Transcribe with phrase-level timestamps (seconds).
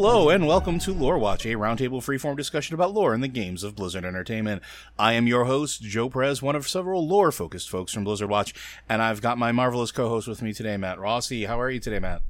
[0.00, 3.64] Hello and welcome to Lore Watch, a roundtable freeform discussion about lore in the games
[3.64, 4.62] of Blizzard Entertainment.
[4.96, 8.54] I am your host, Joe Perez, one of several lore-focused folks from Blizzard Watch,
[8.88, 11.46] and I've got my marvelous co-host with me today, Matt Rossi.
[11.46, 12.22] How are you today, Matt?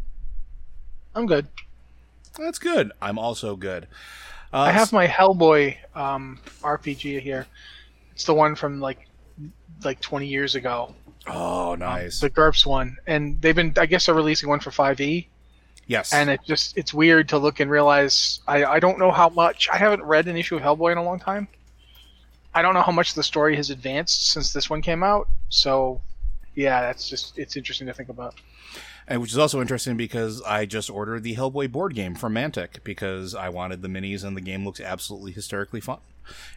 [1.15, 1.47] I'm good.
[2.39, 2.91] That's good.
[3.03, 3.87] I'm also good.
[4.51, 7.47] Uh, I have my Hellboy um, RPG here.
[8.13, 9.07] It's the one from like
[9.85, 10.95] like 20 years ago.
[11.27, 12.21] Oh, nice.
[12.21, 13.75] The GURPS one, and they've been.
[13.77, 15.27] I guess they're releasing one for 5e.
[15.89, 16.13] Yes.
[16.13, 19.69] And it just it's weird to look and realize I I don't know how much
[19.73, 21.49] I haven't read an issue of Hellboy in a long time.
[22.55, 25.29] I don't know how much the story has advanced since this one came out.
[25.49, 26.01] So,
[26.55, 28.35] yeah, that's just it's interesting to think about.
[29.07, 32.85] And which is also interesting because I just ordered the Hellboy board game from Mantic
[32.85, 35.99] because I wanted the minis and the game looks absolutely hysterically fun.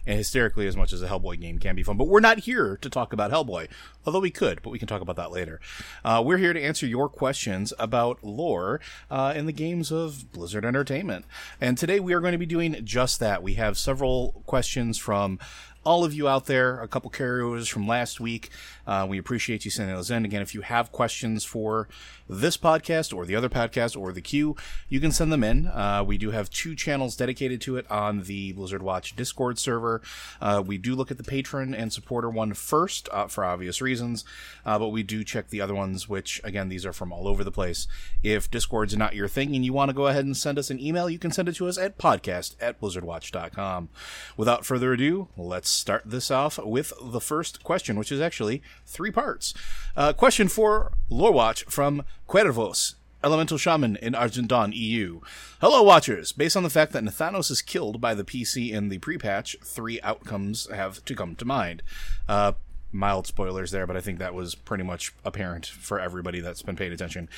[0.06, 1.98] And hysterically as much as a Hellboy game can be fun.
[1.98, 3.68] But we're not here to talk about Hellboy,
[4.06, 5.59] although we could, but we can talk about that later.
[6.04, 10.66] Uh, we're here to answer your questions about lore uh, in the games of Blizzard
[10.66, 11.26] Entertainment.
[11.59, 13.44] And today we are going to be doing just that.
[13.44, 15.40] We have several questions from
[15.84, 18.50] all of you out there, a couple carryovers from last week.
[18.86, 20.25] Uh, we appreciate you sending those in.
[20.25, 21.88] Again, if you have questions for
[22.28, 24.56] this podcast or the other podcast or the queue,
[24.90, 25.68] you can send them in.
[25.68, 30.02] Uh, we do have two channels dedicated to it on the Blizzard Watch Discord server.
[30.40, 34.24] Uh, we do look at the Patreon and supporter one first uh, for obvious reasons,
[34.66, 37.44] uh, but we do check the other ones, which again, these are from all over
[37.44, 37.88] the place.
[38.24, 40.80] If Discord's not your thing and you want to go ahead and send us an
[40.80, 43.90] email, you can send it to us at podcast at blizzardwatch.com.
[44.38, 49.12] Without further ado, let's start this off with the first question, which is actually three
[49.12, 49.54] parts.
[49.96, 52.96] Uh, question for Lore Watch from Cuervos.
[53.24, 55.22] Elemental Shaman in Argent Dawn, EU.
[55.59, 56.32] Hello, Watchers!
[56.32, 60.02] Based on the fact that Nathanos is killed by the PC in the pre-patch, three
[60.02, 61.84] outcomes have to come to mind.
[62.28, 62.54] Uh,
[62.92, 66.76] mild spoilers there, but I think that was pretty much apparent for everybody that's been
[66.76, 67.30] paying attention.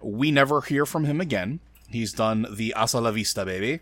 [0.00, 1.58] We never hear from him again.
[1.88, 3.80] He's done the Asa la Vista, baby.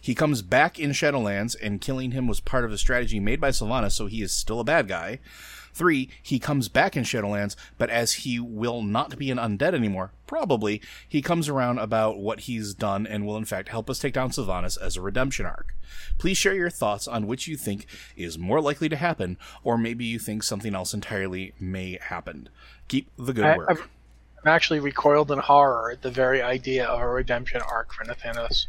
[0.00, 3.50] He comes back in Shadowlands, and killing him was part of a strategy made by
[3.50, 5.18] Sylvanas, so he is still a bad guy.
[5.72, 10.12] Three, he comes back in Shadowlands, but as he will not be an undead anymore,
[10.26, 14.14] probably, he comes around about what he's done and will in fact help us take
[14.14, 15.74] down Sylvanas as a redemption arc.
[16.18, 17.86] Please share your thoughts on which you think
[18.16, 22.48] is more likely to happen, or maybe you think something else entirely may happen.
[22.88, 23.70] Keep the good I, work.
[23.70, 23.88] I've,
[24.44, 28.66] I'm actually recoiled in horror at the very idea of a redemption arc for Nathanos.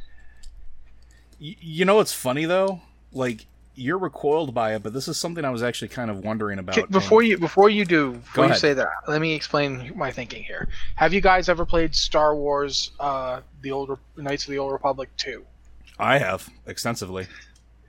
[1.40, 2.82] Y- you know what's funny though?
[3.12, 3.46] Like
[3.80, 6.90] you're recoiled by it, but this is something I was actually kind of wondering about.
[6.92, 10.68] Before you before you do before you say that, let me explain my thinking here.
[10.96, 14.74] Have you guys ever played Star Wars: uh, The Old Re- Knights of the Old
[14.74, 15.46] Republic 2?
[15.98, 17.26] I have extensively.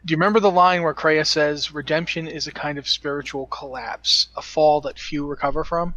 [0.05, 4.29] Do you remember the line where Kreia says, "Redemption is a kind of spiritual collapse,
[4.37, 5.95] a fall that few recover from"?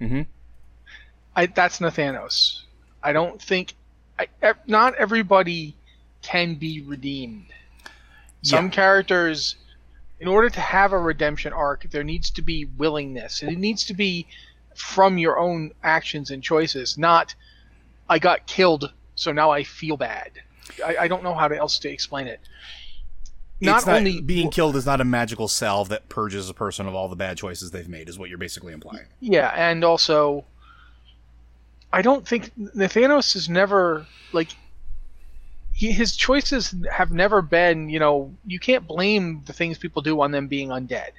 [0.00, 0.22] Mm-hmm.
[1.34, 2.62] I, that's Nathanos.
[3.02, 3.74] I don't think
[4.18, 5.76] I, not everybody
[6.22, 7.46] can be redeemed.
[8.42, 8.70] Some Yeah.
[8.72, 9.56] characters,
[10.20, 13.42] in order to have a redemption arc, there needs to be willingness.
[13.42, 14.26] It needs to be
[14.74, 17.34] from your own actions and choices, not
[18.08, 20.30] I got killed, So now I feel bad.
[20.86, 22.40] I, I don't know how else to explain it.
[23.60, 26.94] Not, not- only being killed is not a magical salve that purges a person of
[26.94, 29.06] all the bad choices they've made, is what you're basically implying.
[29.20, 30.44] Yeah, and also,
[31.92, 34.50] I don't think Nathanos is never like
[35.86, 37.88] his choices have never been.
[37.88, 41.10] You know, you can't blame the things people do on them being undead.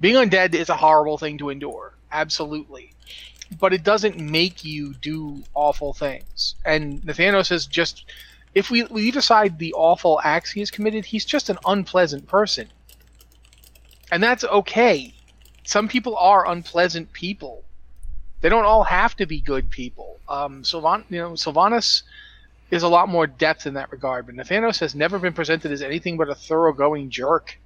[0.00, 2.92] Being undead is a horrible thing to endure, absolutely,
[3.58, 6.54] but it doesn't make you do awful things.
[6.64, 8.04] And Nathanos is just.
[8.52, 12.68] If we leave aside the awful acts he has committed, he's just an unpleasant person.
[14.10, 15.14] And that's okay
[15.70, 17.62] some people are unpleasant people.
[18.40, 20.18] They don't all have to be good people.
[20.28, 22.02] Um, Sylvan, you know, Sylvanas
[22.70, 25.82] is a lot more depth in that regard, but Nathanos has never been presented as
[25.82, 27.58] anything but a thoroughgoing jerk.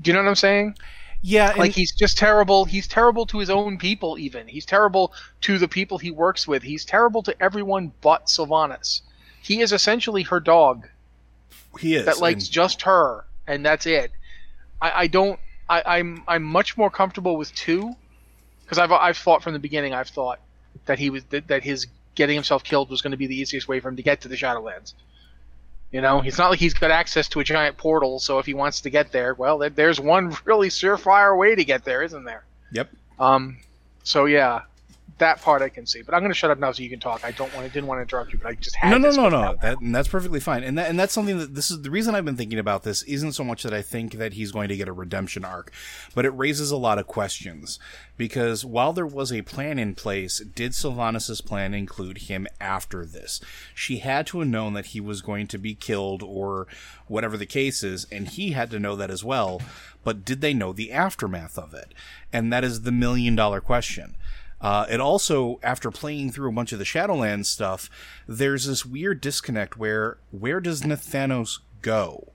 [0.00, 0.76] Do you know what I'm saying?
[1.22, 2.64] Yeah, like he's just terrible.
[2.64, 4.18] He's terrible to his own people.
[4.18, 5.12] Even he's terrible
[5.42, 6.62] to the people he works with.
[6.62, 9.02] He's terrible to everyone but Sylvanas.
[9.42, 10.88] He is essentially her dog
[11.78, 12.06] he is.
[12.06, 14.12] that likes and- just her, and that's it.
[14.80, 15.38] I, I don't.
[15.68, 17.94] I, I'm I'm much more comfortable with two,
[18.62, 19.92] because I've I've thought from the beginning.
[19.92, 20.40] I've thought
[20.86, 21.86] that he was that, that his
[22.20, 24.28] getting himself killed was going to be the easiest way for him to get to
[24.28, 24.92] the Shadowlands.
[25.90, 28.52] You know, it's not like he's got access to a giant portal, so if he
[28.52, 32.44] wants to get there, well, there's one really surefire way to get there, isn't there?
[32.72, 32.90] Yep.
[33.18, 33.56] Um,
[34.04, 34.60] so yeah,
[35.20, 36.02] that part I can see.
[36.02, 37.24] But I'm going to shut up now so you can talk.
[37.24, 39.10] I don't want to, didn't want to interrupt you, but I just had no, no,
[39.10, 39.56] no, no.
[39.62, 40.64] That, and that's perfectly fine.
[40.64, 43.02] And that, and that's something that this is the reason I've been thinking about this
[43.04, 45.72] isn't so much that I think that he's going to get a redemption arc,
[46.14, 47.78] but it raises a lot of questions
[48.16, 53.40] because while there was a plan in place, did Sylvanas' plan include him after this?
[53.74, 56.66] She had to have known that he was going to be killed or
[57.06, 59.62] whatever the case is, and he had to know that as well.
[60.04, 61.92] But did they know the aftermath of it?
[62.32, 64.16] And that is the million dollar question.
[64.60, 67.88] Uh, it also, after playing through a bunch of the Shadowlands stuff,
[68.28, 72.32] there's this weird disconnect where where does Nathanos go?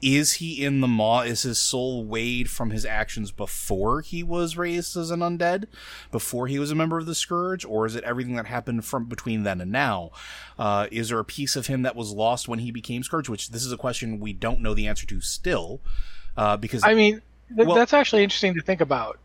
[0.00, 1.22] Is he in the maw?
[1.22, 5.64] Is his soul weighed from his actions before he was raised as an undead,
[6.12, 9.06] before he was a member of the Scourge, or is it everything that happened from
[9.06, 10.12] between then and now?
[10.56, 13.28] Uh, is there a piece of him that was lost when he became Scourge?
[13.28, 15.80] Which this is a question we don't know the answer to still,
[16.36, 17.22] uh, because I mean,
[17.56, 19.18] th- Well- that's actually interesting to think about.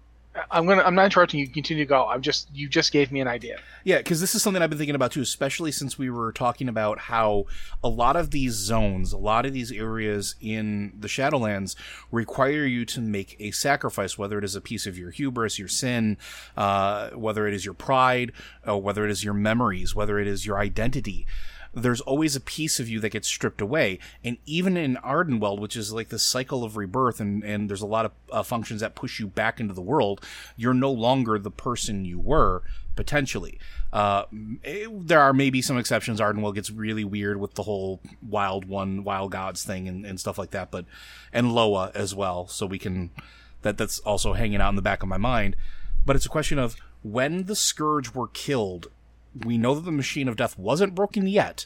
[0.49, 0.81] I'm gonna.
[0.81, 1.47] I'm not interrupting you.
[1.47, 2.07] Continue to go.
[2.07, 2.49] I'm just.
[2.53, 3.59] You just gave me an idea.
[3.83, 6.67] Yeah, because this is something I've been thinking about too, especially since we were talking
[6.67, 7.45] about how
[7.83, 11.75] a lot of these zones, a lot of these areas in the Shadowlands
[12.11, 15.67] require you to make a sacrifice, whether it is a piece of your hubris, your
[15.67, 16.17] sin,
[16.57, 18.31] uh, whether it is your pride,
[18.67, 21.27] uh, whether it is your memories, whether it is your identity.
[21.73, 23.99] There's always a piece of you that gets stripped away.
[24.23, 27.87] And even in Ardenweald, which is like the cycle of rebirth, and, and there's a
[27.87, 30.23] lot of uh, functions that push you back into the world,
[30.55, 32.63] you're no longer the person you were
[32.95, 33.59] potentially.
[33.91, 34.25] Uh,
[34.63, 36.19] eh, there are maybe some exceptions.
[36.19, 40.37] Ardenweald gets really weird with the whole wild one, wild gods thing, and, and stuff
[40.37, 40.71] like that.
[40.71, 40.85] But
[41.31, 42.47] and Loa as well.
[42.47, 43.11] So we can
[43.61, 45.55] that that's also hanging out in the back of my mind.
[46.05, 48.87] But it's a question of when the scourge were killed.
[49.43, 51.65] We know that the machine of death wasn't broken yet.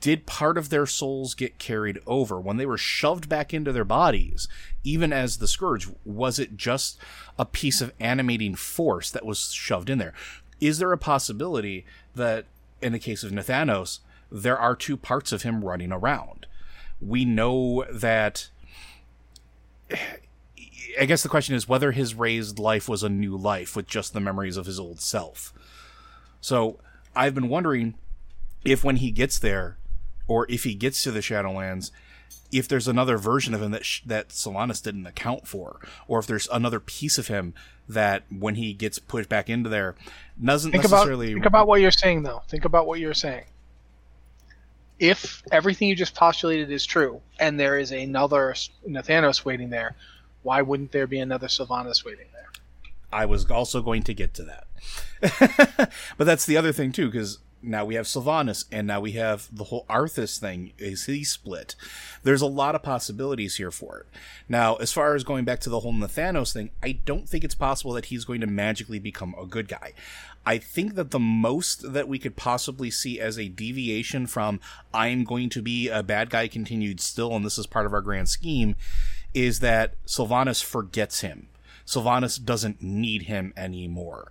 [0.00, 3.84] Did part of their souls get carried over when they were shoved back into their
[3.84, 4.48] bodies,
[4.82, 5.88] even as the scourge?
[6.04, 6.98] Was it just
[7.38, 10.12] a piece of animating force that was shoved in there?
[10.60, 12.44] Is there a possibility that,
[12.82, 16.46] in the case of Nathanos, there are two parts of him running around?
[17.00, 18.50] We know that.
[21.00, 24.12] I guess the question is whether his raised life was a new life with just
[24.12, 25.52] the memories of his old self.
[26.44, 26.78] So
[27.16, 27.94] I've been wondering
[28.66, 29.78] if when he gets there,
[30.28, 31.90] or if he gets to the Shadowlands,
[32.52, 36.26] if there's another version of him that sh- that Sylvanas didn't account for, or if
[36.26, 37.54] there's another piece of him
[37.88, 39.94] that when he gets pushed back into there
[40.42, 41.08] doesn't Think about.
[41.08, 42.42] Think about what you're saying, though.
[42.46, 43.44] Think about what you're saying.
[44.98, 48.54] If everything you just postulated is true, and there is another
[48.86, 49.96] Nathanos waiting there,
[50.42, 52.26] why wouldn't there be another Sylvanas waiting?
[53.12, 55.90] I was also going to get to that.
[56.18, 59.48] but that's the other thing too, because now we have Sylvanas, and now we have
[59.50, 60.72] the whole Arthas thing.
[60.78, 61.74] Is he split?
[62.22, 64.06] There's a lot of possibilities here for it.
[64.48, 67.54] Now, as far as going back to the whole Nathanos thing, I don't think it's
[67.54, 69.94] possible that he's going to magically become a good guy.
[70.46, 74.60] I think that the most that we could possibly see as a deviation from
[74.92, 78.02] I'm going to be a bad guy continued still, and this is part of our
[78.02, 78.76] grand scheme,
[79.32, 81.48] is that Sylvanas forgets him.
[81.86, 84.30] Sylvanas doesn't need him anymore.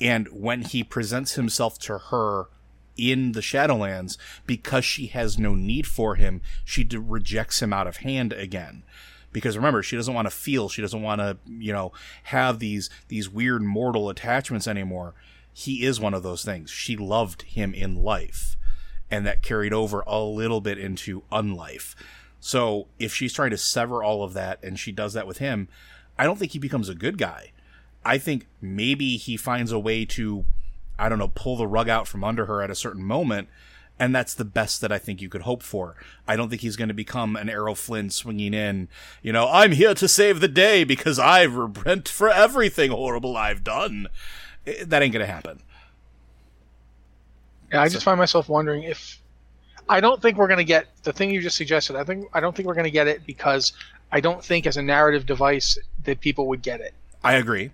[0.00, 2.48] And when he presents himself to her
[2.96, 4.16] in the Shadowlands,
[4.46, 8.82] because she has no need for him, she rejects him out of hand again.
[9.32, 11.92] Because remember, she doesn't want to feel, she doesn't want to, you know,
[12.24, 15.14] have these these weird mortal attachments anymore.
[15.58, 16.70] he is one of those things.
[16.70, 18.58] She loved him in life,
[19.10, 21.94] and that carried over a little bit into unlife.
[22.40, 25.68] So if she's trying to sever all of that and she does that with him,
[26.18, 27.52] I don't think he becomes a good guy.
[28.04, 30.44] I think maybe he finds a way to,
[30.98, 33.48] I don't know, pull the rug out from under her at a certain moment.
[33.98, 35.96] And that's the best that I think you could hope for.
[36.28, 38.88] I don't think he's going to become an Errol Flynn swinging in,
[39.22, 43.64] you know, I'm here to save the day because I've repent for everything horrible I've
[43.64, 44.08] done.
[44.84, 45.62] That ain't going to happen.
[47.72, 49.18] Yeah, I just find myself wondering if
[49.88, 51.96] I don't think we're going to get the thing you just suggested.
[51.96, 53.72] I think I don't think we're going to get it because
[54.12, 56.94] I don't think as a narrative device that people would get it.
[57.24, 57.70] I agree.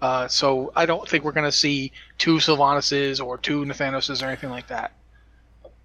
[0.00, 4.26] Uh, so I don't think we're going to see two Sylvanuses or two Nathanoses or
[4.26, 4.92] anything like that.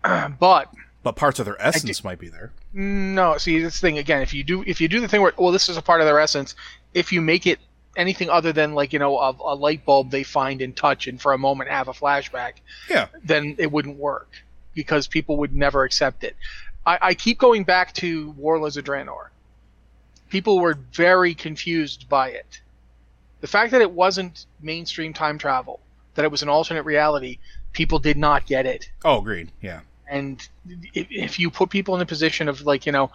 [0.39, 0.73] but
[1.03, 2.51] But parts of their essence might be there.
[2.73, 4.21] no, see this thing again.
[4.21, 6.05] If you do if you do the thing where well this is a part of
[6.07, 6.55] their essence,
[6.93, 7.59] if you make it
[7.95, 11.21] anything other than like you know a, a light bulb they find and touch and
[11.21, 12.53] for a moment have a flashback,
[12.89, 13.07] Yeah.
[13.23, 14.29] then it wouldn't work
[14.73, 16.35] because people would never accept it.
[16.85, 19.27] I, I keep going back to Warlords of Draenor.
[20.33, 22.59] People were very confused by it.
[23.41, 25.79] The fact that it wasn't mainstream time travel,
[26.15, 27.37] that it was an alternate reality,
[27.71, 28.89] people did not get it.
[29.05, 29.51] Oh, agreed.
[29.61, 29.81] Yeah.
[30.09, 30.41] And
[30.95, 33.11] if, if you put people in a position of like, you know,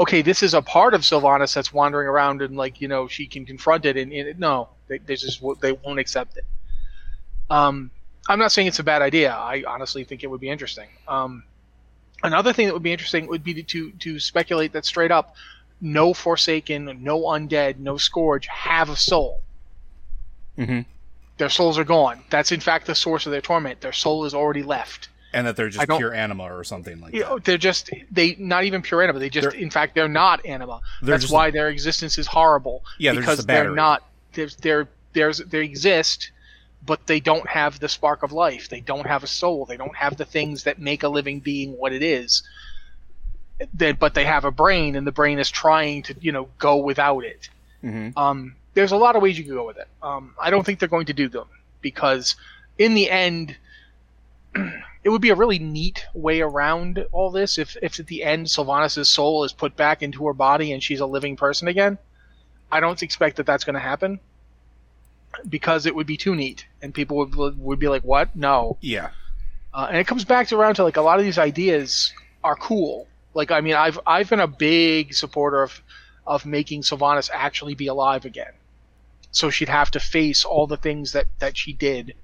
[0.00, 3.26] okay, this is a part of Sylvanas that's wandering around and like, you know, she
[3.26, 6.46] can confront it, and, and no, they, they just they won't accept it.
[7.50, 7.90] Um,
[8.30, 9.30] I'm not saying it's a bad idea.
[9.30, 10.88] I honestly think it would be interesting.
[11.06, 11.44] Um,
[12.22, 15.36] another thing that would be interesting would be to to speculate that straight up,
[15.82, 19.42] no Forsaken, no Undead, no Scourge have a soul.
[20.56, 20.80] Mm-hmm.
[21.38, 22.22] Their souls are gone.
[22.30, 23.80] That's in fact the source of their torment.
[23.80, 25.08] Their soul is already left.
[25.34, 27.44] And that they're just pure anima or something like You that.
[27.44, 29.18] they're just they not even pure anima.
[29.18, 30.80] They just They're- in fact they're not anima.
[31.00, 32.84] They're That's why their existence is horrible.
[32.98, 33.74] Yeah, they're because a they're battery.
[33.76, 36.30] not there's they're there's they exist,
[36.84, 38.68] but they don't have the spark of life.
[38.68, 39.64] They don't have a soul.
[39.64, 42.42] They don't have the things that make a living being what it is.
[43.74, 46.76] They, but they have a brain, and the brain is trying to you know go
[46.76, 47.48] without it.
[47.82, 48.18] Mm-hmm.
[48.18, 49.88] Um, there's a lot of ways you can go with it.
[50.02, 51.46] Um, I don't think they're going to do them
[51.80, 52.36] because,
[52.78, 53.56] in the end,
[55.04, 58.46] it would be a really neat way around all this if, if at the end
[58.46, 61.98] Sylvanas' soul is put back into her body and she's a living person again.
[62.70, 64.20] I don't expect that that's going to happen
[65.48, 68.34] because it would be too neat and people would would, would be like, "What?
[68.36, 69.10] No." Yeah.
[69.74, 72.12] Uh, and it comes back to around to like a lot of these ideas
[72.44, 73.06] are cool.
[73.34, 75.82] Like I mean, I've I've been a big supporter of
[76.26, 78.52] of making Sylvanas actually be alive again,
[79.30, 82.14] so she'd have to face all the things that that she did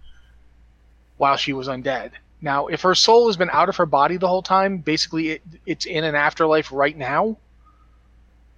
[1.17, 2.12] while she was undead.
[2.41, 5.43] Now, if her soul has been out of her body the whole time, basically it,
[5.67, 7.38] it's in an afterlife right now,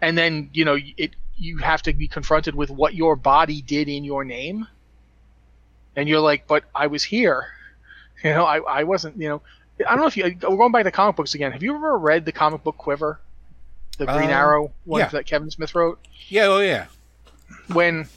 [0.01, 3.89] and then you know it you have to be confronted with what your body did
[3.89, 4.67] in your name,
[5.97, 7.47] and you're like, but I was here.
[8.23, 9.41] You know, I, I wasn't, you know,
[9.87, 11.53] I don't know if you, we're going back to comic books again.
[11.53, 13.21] Have you ever read the comic book Quiver?
[13.99, 15.09] The Green Uh, Arrow one yeah.
[15.09, 15.99] that Kevin Smith wrote?
[16.29, 16.47] Yeah.
[16.47, 16.87] Oh, yeah.
[17.73, 18.09] When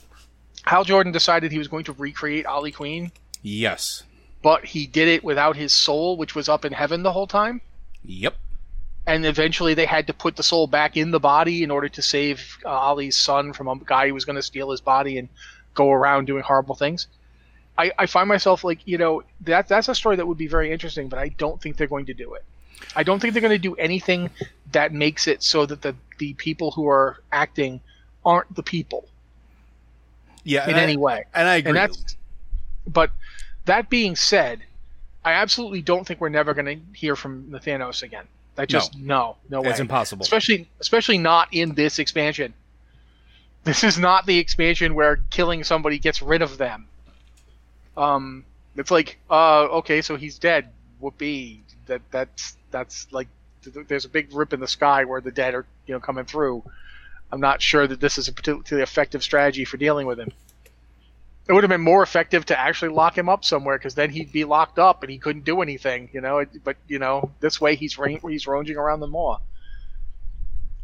[0.65, 4.03] Hal Jordan decided he was going to recreate Ollie Queen, Yes.
[4.41, 7.61] but he did it without his soul, which was up in heaven the whole time.
[8.05, 8.35] Yep.
[9.05, 12.01] And eventually they had to put the soul back in the body in order to
[12.01, 15.27] save uh, Ollie's son from a guy who was going to steal his body and
[15.73, 17.07] go around doing horrible things.
[17.77, 20.71] I, I find myself like, you know, that that's a story that would be very
[20.71, 22.43] interesting, but I don't think they're going to do it.
[22.95, 24.29] I don't think they're going to do anything
[24.71, 27.81] that makes it so that the, the people who are acting
[28.25, 29.07] aren't the people
[30.43, 30.69] Yeah.
[30.69, 31.25] in I- any way.
[31.33, 31.69] And I agree.
[31.69, 32.15] And that's,
[32.85, 33.11] but
[33.65, 34.61] that being said,
[35.25, 38.25] I absolutely don't think we're never going to hear from Nathanos again.
[38.55, 39.69] That just no, no, way.
[39.69, 40.21] it's impossible.
[40.21, 42.53] Especially, especially not in this expansion.
[43.63, 46.87] This is not the expansion where killing somebody gets rid of them.
[47.95, 48.45] Um,
[48.75, 50.69] it's like, uh, okay, so he's dead.
[50.99, 51.63] Whoopee.
[51.85, 53.27] That that's that's like,
[53.63, 56.25] th- there's a big rip in the sky where the dead are you know coming
[56.25, 56.63] through.
[57.31, 60.31] I'm not sure that this is a particularly effective strategy for dealing with him.
[61.47, 64.31] It would have been more effective to actually lock him up somewhere because then he'd
[64.31, 66.45] be locked up and he couldn't do anything, you know.
[66.63, 69.39] But you know, this way he's ra- he's ranging around the Maw.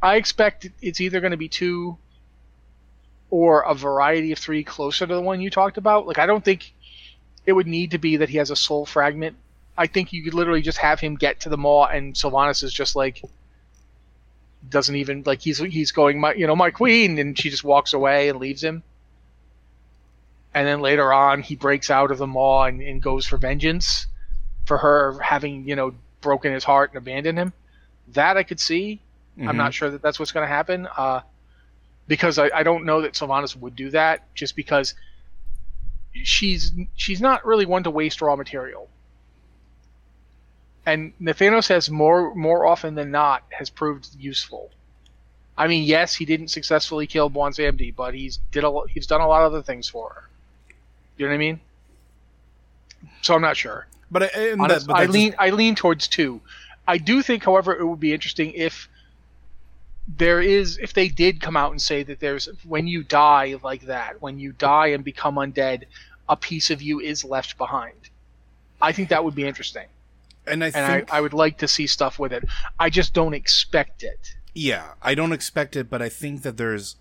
[0.02, 1.98] I expect it's either going to be two
[3.30, 6.08] or a variety of three closer to the one you talked about.
[6.08, 6.74] Like I don't think
[7.46, 9.36] it would need to be that he has a soul fragment.
[9.78, 12.74] I think you could literally just have him get to the Maw and Sylvanas is
[12.74, 13.22] just like
[14.68, 17.94] doesn't even like he's he's going my you know my queen and she just walks
[17.94, 18.84] away and leaves him
[20.54, 24.08] and then later on he breaks out of the maw and, and goes for vengeance
[24.66, 27.54] for her having you know broken his heart and abandoned him
[28.10, 29.00] that i could see
[29.40, 29.56] i'm Mhm.
[29.56, 31.22] not sure that that's what's going to happen uh,
[32.08, 34.94] because I, I don't know that sylvanas would do that just because
[36.14, 38.90] she's she's not really one to waste raw material.
[40.86, 44.72] And Nathanos has more more often than not has proved useful.
[45.58, 49.28] I mean, yes, he didn't successfully kill Bwonsamdi, but he's did a he's done a
[49.28, 50.30] lot of other things for her.
[51.18, 51.60] You know what I mean?
[53.22, 53.88] So I'm not sure.
[54.10, 56.42] But, I- Honest- that, but I lean just- I lean towards two.
[56.88, 58.90] I do think, however, it would be interesting if
[60.18, 63.82] there is if they did come out and say that there's when you die like
[63.82, 65.84] that, when you die and become undead,
[66.28, 68.10] a piece of you is left behind.
[68.82, 69.88] I think that would be interesting,
[70.48, 72.46] and I and think I, I would like to see stuff with it.
[72.80, 74.36] I just don't expect it.
[74.56, 76.96] Yeah, I don't expect it, but I think that there's.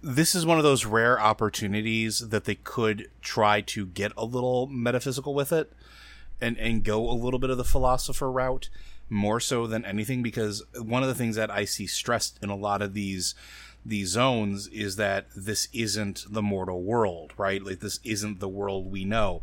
[0.00, 4.68] This is one of those rare opportunities that they could try to get a little
[4.68, 5.72] metaphysical with it
[6.40, 8.68] and, and go a little bit of the philosopher route
[9.08, 12.56] more so than anything because one of the things that I see stressed in a
[12.56, 13.34] lot of these
[13.84, 17.62] these zones is that this isn't the mortal world, right?
[17.62, 19.42] Like this isn't the world we know.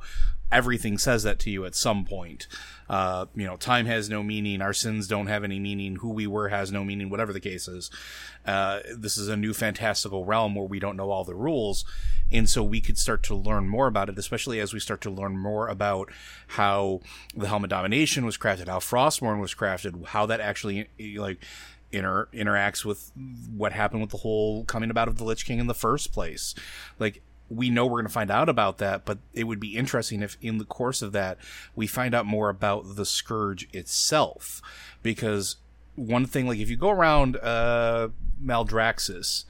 [0.54, 2.48] Everything says that to you at some point.
[2.90, 4.62] Uh, you know, time has no meaning.
[4.62, 5.96] Our sins don't have any meaning.
[5.98, 7.10] Who we were has no meaning.
[7.10, 7.90] Whatever the case is,
[8.46, 11.86] uh, this is a new fantastical realm where we don't know all the rules,
[12.32, 15.10] and so we could start to learn more about it, especially as we start to
[15.10, 16.10] learn more about
[16.50, 17.00] how
[17.36, 21.44] the Helm of Domination was crafted, how Frostmourne was crafted, how that actually like
[21.92, 23.12] inter- interacts with
[23.56, 26.54] what happened with the whole coming about of the Lich King in the first place.
[27.00, 30.22] Like we know we're going to find out about that, but it would be interesting
[30.22, 31.38] if in the course of that
[31.76, 34.62] we find out more about the scourge itself,
[35.02, 35.58] because
[35.96, 38.10] one thing like if you go around uh,
[38.44, 39.46] Maldraxxus,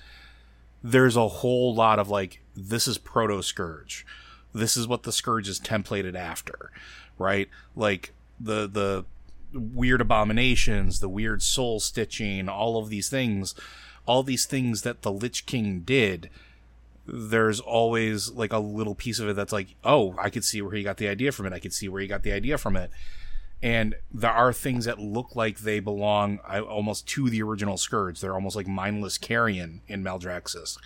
[0.83, 4.05] there's a whole lot of like this is proto scourge.
[4.53, 6.71] This is what the scourge is templated after
[7.17, 7.50] right?
[7.75, 9.05] Like the the
[9.53, 13.53] weird abominations the weird soul stitching all of these things
[14.07, 16.27] all these things that the lich king did
[17.05, 20.74] there's always like a little piece of it that's like oh i could see where
[20.74, 22.75] he got the idea from it i could see where he got the idea from
[22.75, 22.89] it
[23.62, 28.21] and there are things that look like they belong I, almost to the original scourge
[28.21, 30.77] they're almost like mindless carrion in maldraxxus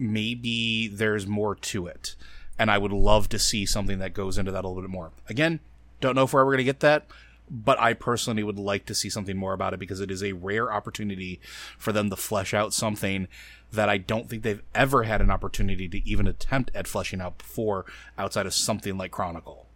[0.00, 2.16] maybe there's more to it.
[2.58, 5.12] And I would love to see something that goes into that a little bit more.
[5.28, 5.60] Again,
[6.00, 7.06] don't know if we're ever going to get that,
[7.50, 10.32] but I personally would like to see something more about it because it is a
[10.32, 11.40] rare opportunity
[11.78, 13.28] for them to flesh out something
[13.72, 17.38] that I don't think they've ever had an opportunity to even attempt at fleshing out
[17.38, 17.84] before
[18.18, 19.66] outside of something like Chronicle.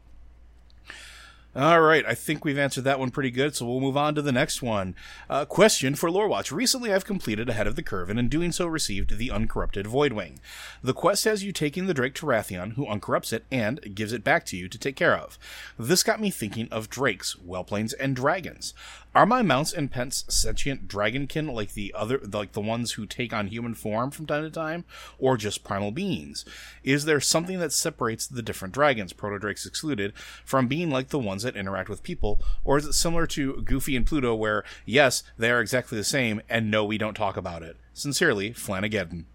[1.56, 4.22] All right, I think we've answered that one pretty good, so we'll move on to
[4.22, 4.96] the next one.
[5.30, 6.50] Uh, question for Lorewatch.
[6.50, 10.38] Recently, I've completed Ahead of the Curve, and in doing so, received the Uncorrupted Voidwing.
[10.82, 14.24] The quest has you taking the Drake to Wrathion, who uncorrupts it and gives it
[14.24, 15.38] back to you to take care of.
[15.78, 18.74] This got me thinking of drakes, whelplings, and dragons.
[19.14, 23.32] Are my mounts and pets sentient dragonkin like the other, like the ones who take
[23.32, 24.84] on human form from time to time,
[25.18, 26.44] or just primal beings?
[26.82, 31.18] Is there something that separates the different dragons, proto drakes excluded, from being like the
[31.20, 35.22] ones that interact with people, or is it similar to Goofy and Pluto, where yes,
[35.38, 37.76] they are exactly the same, and no, we don't talk about it?
[37.92, 39.26] Sincerely, Flanageddon.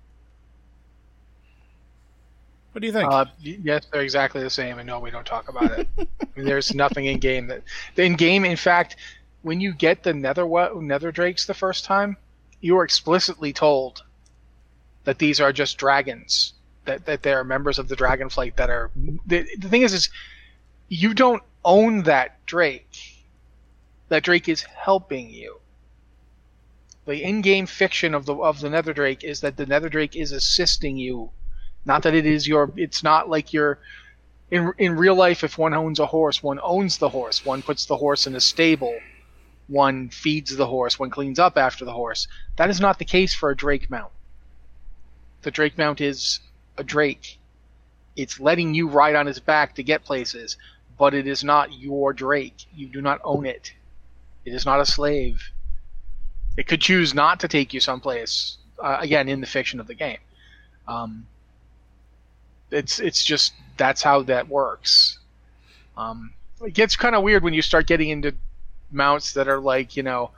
[2.73, 3.11] What do you think?
[3.11, 5.87] Uh, yes, they're exactly the same, and no, we don't talk about it.
[5.97, 7.63] I mean, there's nothing in game that
[7.97, 8.45] in game.
[8.45, 8.97] In fact,
[9.41, 10.47] when you get the nether
[10.81, 12.17] nether drakes the first time,
[12.61, 14.03] you are explicitly told
[15.05, 16.53] that these are just dragons.
[16.85, 18.55] That that they are members of the dragonflight.
[18.55, 18.91] That are
[19.25, 20.09] the, the thing is is
[20.87, 23.25] you don't own that drake.
[24.09, 25.59] That drake is helping you.
[27.05, 30.31] The in-game fiction of the of the nether drake is that the nether drake is
[30.31, 31.31] assisting you
[31.85, 33.79] not that it is your it's not like you're
[34.51, 37.85] in in real life if one owns a horse one owns the horse one puts
[37.85, 38.97] the horse in a stable
[39.69, 42.27] one feeds the horse one cleans up after the horse.
[42.57, 44.11] That is not the case for a drake mount.
[45.43, 46.41] The drake mount is
[46.77, 47.37] a drake.
[48.15, 50.57] It's letting you ride on his back to get places
[50.99, 52.65] but it is not your drake.
[52.75, 53.73] You do not own it.
[54.45, 55.41] It is not a slave.
[56.57, 59.95] It could choose not to take you someplace uh, again in the fiction of the
[59.95, 60.19] game.
[60.87, 61.25] Um,
[62.69, 65.19] it's it's just that's how that works.
[65.97, 68.35] Um, it gets kind of weird when you start getting into
[68.91, 70.31] mounts that are like you know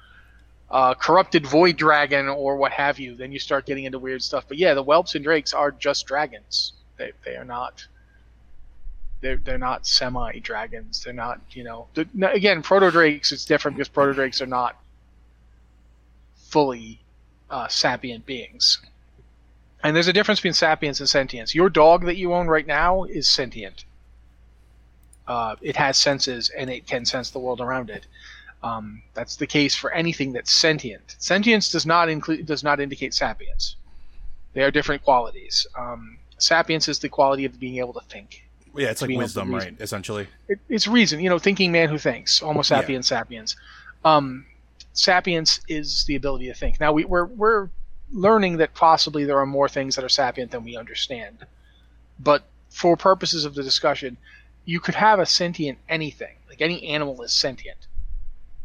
[0.70, 3.16] uh, corrupted void dragon or what have you.
[3.16, 4.46] Then you start getting into weird stuff.
[4.48, 6.74] But yeah, the whelps and drakes are just dragons.
[6.98, 7.86] They they are not.
[9.20, 11.04] They're, they're not semi dragons.
[11.04, 11.88] They're not you know.
[12.24, 14.78] again, proto drakes it's different because proto drakes are not
[16.36, 17.00] fully
[17.50, 18.80] uh, sapient beings.
[19.84, 21.56] And there's a difference between sapience and sentience.
[21.56, 23.84] Your dog that you own right now is sentient.
[25.28, 28.06] Uh, it has senses and it can sense the world around it.
[28.64, 31.16] Um, that's the case for anything that's sentient.
[31.18, 33.76] Sentience does not include does not indicate sapience.
[34.54, 35.66] They are different qualities.
[35.78, 38.44] Um, Sapience is the quality of being able to think.
[38.76, 39.76] Yeah, it's like being able to wisdom, right?
[39.80, 40.28] Essentially.
[40.50, 42.40] It, it's reason, you know, thinking man who thinks.
[42.40, 43.56] Homo sapiens sapiens.
[44.04, 44.46] Um,
[44.94, 46.80] sapience is the ability to think.
[46.80, 47.70] Now we, we're we're
[48.12, 51.46] learning that possibly there are more things that are sapient than we understand.
[52.20, 54.18] But for purposes of the discussion,
[54.66, 56.36] you could have a sentient anything.
[56.50, 57.88] Like any animal is sentient.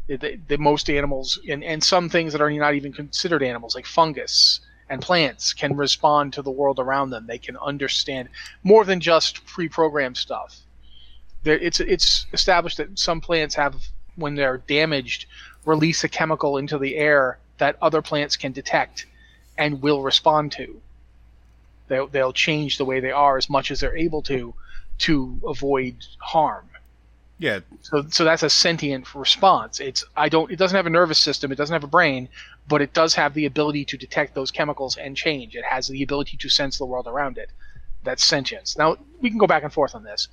[0.07, 3.85] The, the, most animals and, and some things that are not even considered animals, like
[3.85, 7.27] fungus and plants, can respond to the world around them.
[7.27, 8.29] They can understand
[8.63, 10.61] more than just pre-programmed stuff.
[11.43, 13.75] There, it's it's established that some plants have,
[14.15, 15.25] when they're damaged,
[15.65, 19.05] release a chemical into the air that other plants can detect
[19.57, 20.81] and will respond to.
[21.87, 24.53] They'll, they'll change the way they are as much as they're able to
[24.99, 26.67] to avoid harm.
[27.39, 29.79] Yeah, So, so that's a sentient response.
[29.79, 30.51] It's I don't.
[30.51, 31.51] It doesn't have a nervous system.
[31.51, 32.29] It doesn't have a brain,
[32.67, 35.55] but it does have the ability to detect those chemicals and change.
[35.55, 37.51] It has the ability to sense the world around it.
[38.03, 38.75] That's sentience.
[38.75, 40.29] Now we can go back and forth on this,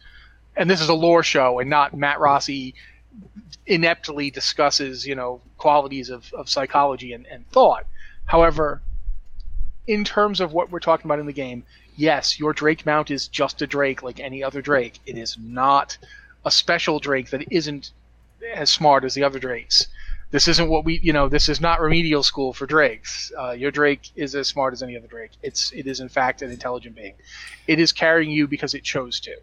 [0.56, 2.74] and this is a lore show and not Matt Rossi
[3.66, 7.86] ineptly discusses you know qualities of, of psychology and, and thought.
[8.24, 8.80] However,
[9.86, 11.64] in terms of what we're talking about in the game,
[11.96, 15.00] yes, your Drake mount is just a Drake like any other Drake.
[15.04, 15.98] It is not
[16.44, 17.92] a special Drake that isn't
[18.54, 19.88] as smart as the other Drakes.
[20.30, 23.32] This isn't what we, you know, this is not remedial school for Drakes.
[23.38, 25.32] Uh, your Drake is as smart as any other Drake.
[25.42, 27.14] It's, it is in fact an intelligent being.
[27.66, 29.36] It is carrying you because it chose to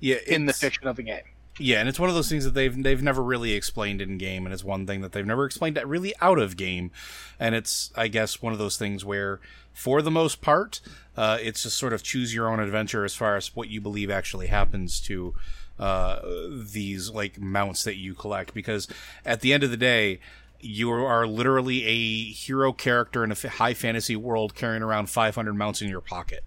[0.00, 0.16] yeah.
[0.26, 1.22] in the fiction of the game.
[1.58, 4.46] Yeah, and it's one of those things that they've they've never really explained in game,
[4.46, 6.90] and it's one thing that they've never explained really out of game,
[7.38, 9.38] and it's I guess one of those things where,
[9.74, 10.80] for the most part,
[11.14, 14.10] uh, it's just sort of choose your own adventure as far as what you believe
[14.10, 15.34] actually happens to
[15.78, 18.88] uh, these like mounts that you collect, because
[19.24, 20.20] at the end of the day.
[20.64, 25.82] You are literally a hero character in a high fantasy world carrying around 500 mounts
[25.82, 26.44] in your pocket.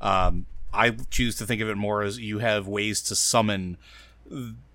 [0.00, 3.76] Um, I choose to think of it more as you have ways to summon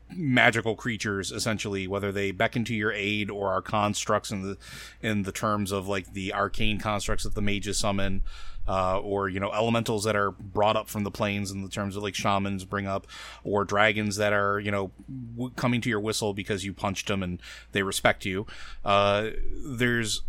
[0.09, 4.57] magical creatures essentially whether they beckon to your aid or are constructs in the
[5.01, 8.23] in the terms of like the arcane constructs that the mages summon
[8.67, 11.95] uh, or you know elementals that are brought up from the plains in the terms
[11.95, 13.07] of like shamans bring up
[13.43, 14.91] or dragons that are you know
[15.35, 17.41] w- coming to your whistle because you punched them and
[17.71, 18.45] they respect you.
[18.83, 19.29] Uh,
[19.65, 20.21] there's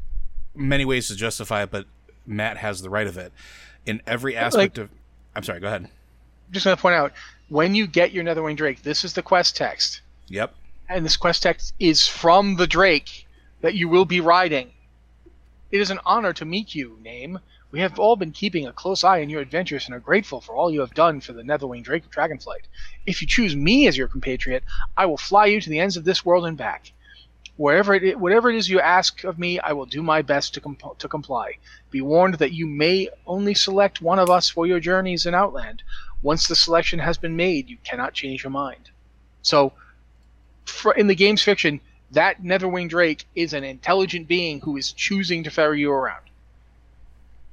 [0.54, 1.86] many ways to justify it but
[2.26, 3.32] matt has the right of it.
[3.86, 4.90] In every aspect of
[5.34, 5.88] i'm sorry go ahead
[6.50, 7.12] Just going to point out
[7.48, 10.00] when you get your Netherwing Drake, this is the quest text.
[10.28, 10.54] yep
[10.88, 13.26] and this quest text is from the Drake
[13.60, 14.70] that you will be riding.
[15.70, 17.40] It is an honor to meet you, Name.
[17.70, 20.54] We have all been keeping a close eye on your adventures and are grateful for
[20.54, 22.64] all you have done for the Netherwing Drake of Dragonflight.
[23.04, 24.64] If you choose me as your compatriot,
[24.96, 26.92] I will fly you to the ends of this world and back.
[27.56, 30.60] Wherever it, whatever it is you ask of me, I will do my best to,
[30.60, 31.58] comp- to comply.
[31.90, 35.82] Be warned that you may only select one of us for your journeys in Outland.
[36.22, 38.90] Once the selection has been made, you cannot change your mind.
[39.42, 39.72] So,
[40.64, 45.44] for, in the game's fiction, that Netherwing Drake is an intelligent being who is choosing
[45.44, 46.24] to ferry you around.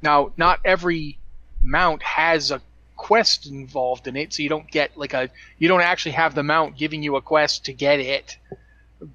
[0.02, 1.18] Now, not every
[1.62, 2.62] mount has a
[2.96, 6.44] quest involved in it, so you don't get like a you don't actually have the
[6.44, 8.38] mount giving you a quest to get it,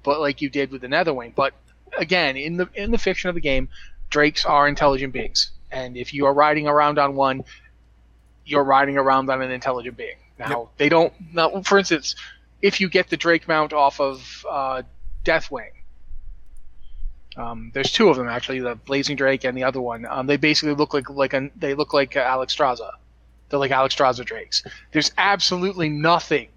[0.03, 1.33] but like you did with the Netherwing.
[1.35, 1.53] But
[1.97, 3.69] again, in the in the fiction of the game,
[4.09, 7.43] drakes are intelligent beings, and if you are riding around on one,
[8.51, 10.17] you're riding around on an intelligent being.
[10.37, 11.13] Now they don't.
[11.33, 12.15] Now, for instance,
[12.61, 14.83] if you get the Drake mount off of uh,
[15.23, 15.71] Deathwing.
[17.37, 20.05] Um, there's two of them actually, the Blazing Drake and the other one.
[20.05, 22.91] Um, they basically look like like an, they look like uh, Alexstrasza.
[23.49, 24.63] They're like Alexstrasza Drakes.
[24.91, 26.49] There's absolutely nothing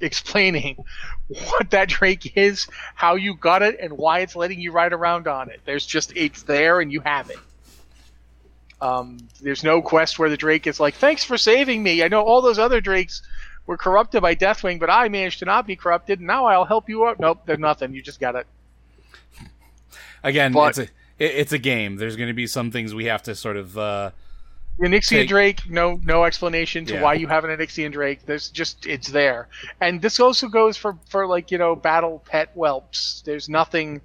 [0.00, 0.84] explaining
[1.28, 5.26] what that Drake is, how you got it, and why it's letting you ride around
[5.26, 5.60] on it.
[5.64, 7.38] There's just it's there and you have it.
[8.84, 12.02] Um, there's no quest where the Drake is like, "Thanks for saving me.
[12.02, 13.22] I know all those other Drakes
[13.66, 16.18] were corrupted by Deathwing, but I managed to not be corrupted.
[16.18, 17.94] And now I'll help you out." Nope, there's nothing.
[17.94, 18.46] You just got it.
[20.22, 20.90] Again, But- it's a it,
[21.36, 21.96] it's a game.
[21.96, 24.10] There's going to be some things we have to sort of uh,
[24.78, 27.02] The Onyxian Take- Drake, no no explanation to Yeah.
[27.02, 28.26] why you have an Onyxian Drake.
[28.26, 29.48] There's just it's there,
[29.80, 33.22] and this also goes for for like you know battle pet whelps.
[33.24, 34.00] There's nothing.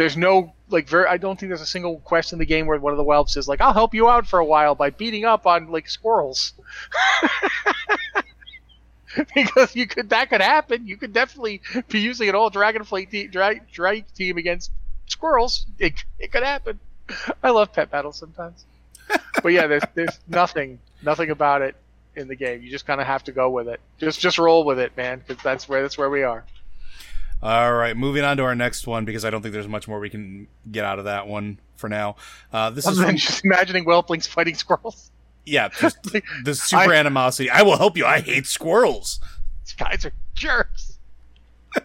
[0.00, 1.06] There's no like very.
[1.06, 3.36] I don't think there's a single quest in the game where one of the whelps
[3.36, 6.54] is like, "I'll help you out for a while by beating up on like squirrels."
[9.34, 10.86] because you could that could happen.
[10.86, 14.70] You could definitely be using an old Dragonflight te- dra- Drake team against
[15.06, 15.66] squirrels.
[15.78, 16.78] It it could happen.
[17.42, 18.64] I love pet battles sometimes
[19.42, 21.74] but yeah, there's there's nothing nothing about it
[22.16, 22.62] in the game.
[22.62, 23.80] You just kind of have to go with it.
[23.98, 26.44] Just just roll with it, man, because that's where that's where we are.
[27.42, 29.98] All right, moving on to our next one because I don't think there's much more
[29.98, 32.16] we can get out of that one for now.
[32.52, 35.10] Uh, this is Other from, just imagining whelplings fighting squirrels.
[35.46, 36.02] Yeah, just
[36.44, 37.48] the super I- animosity.
[37.48, 38.04] I will help you.
[38.04, 39.20] I hate squirrels.
[39.64, 40.98] These guys are jerks.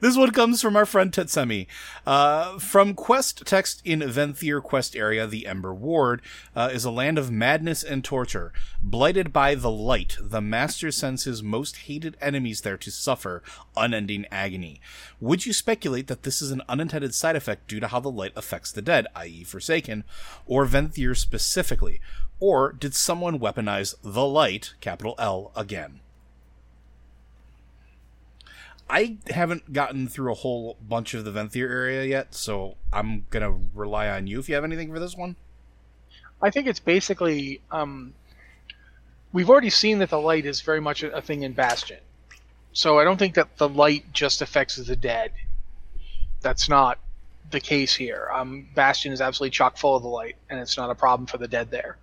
[0.00, 1.66] This one comes from our friend Tetsemi.
[2.06, 6.22] Uh, from quest text in Venthyr quest area, the Ember Ward
[6.54, 8.52] uh, is a land of madness and torture.
[8.82, 13.42] Blighted by the light, the master sends his most hated enemies there to suffer
[13.76, 14.80] unending agony.
[15.20, 18.32] Would you speculate that this is an unintended side effect due to how the light
[18.36, 20.04] affects the dead, i.e., Forsaken,
[20.46, 22.00] or Venthyr specifically?
[22.40, 26.01] Or did someone weaponize the light, capital L, again?
[28.92, 33.58] I haven't gotten through a whole bunch of the Venthyr area yet, so I'm gonna
[33.74, 35.36] rely on you if you have anything for this one.
[36.42, 38.12] I think it's basically um,
[39.32, 42.00] we've already seen that the light is very much a, thing in Bastion,
[42.74, 45.32] so I don't think that the light just affects the dead.
[46.42, 46.98] That's not
[47.50, 48.28] the case here.
[48.30, 51.38] Um, Bastion is absolutely chock full of the light, and it's not a problem for
[51.38, 51.96] the dead there.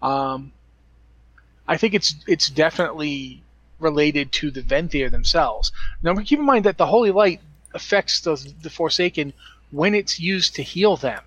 [0.00, 0.52] Um,
[1.66, 3.42] I think it's it's definitely
[3.80, 5.72] related to the Venthyr themselves.
[6.02, 7.40] Now, keep in mind that the Holy Light
[7.74, 9.32] affects the, the Forsaken
[9.70, 11.22] when it's used to heal them.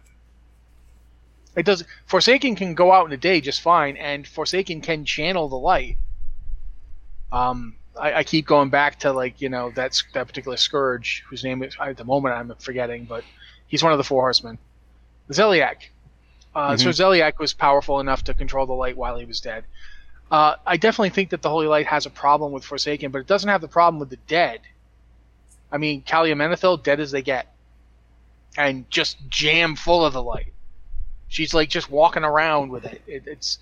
[1.56, 1.84] It does.
[2.08, 5.98] Forsaken can go out in a day just fine, and Forsaken can channel the light.
[7.32, 11.44] Um, I, I keep going back to like you know that's that particular scourge whose
[11.44, 13.24] name is, at the moment I'm forgetting, but
[13.68, 14.58] he's one of the four horsemen,
[15.30, 15.90] Zeliek.
[16.56, 19.64] Uh, So Zeliek was powerful enough to control the light while he was dead.
[20.34, 23.28] Uh, I definitely think that the Holy Light has a problem with Forsaken, but it
[23.28, 24.62] doesn't have the problem with the dead.
[25.72, 27.54] I mean, Calia Menethil, dead as they get,
[28.58, 30.52] and just jam full of the light.
[31.28, 33.04] She's like just walking around with it.
[33.06, 33.60] it it's,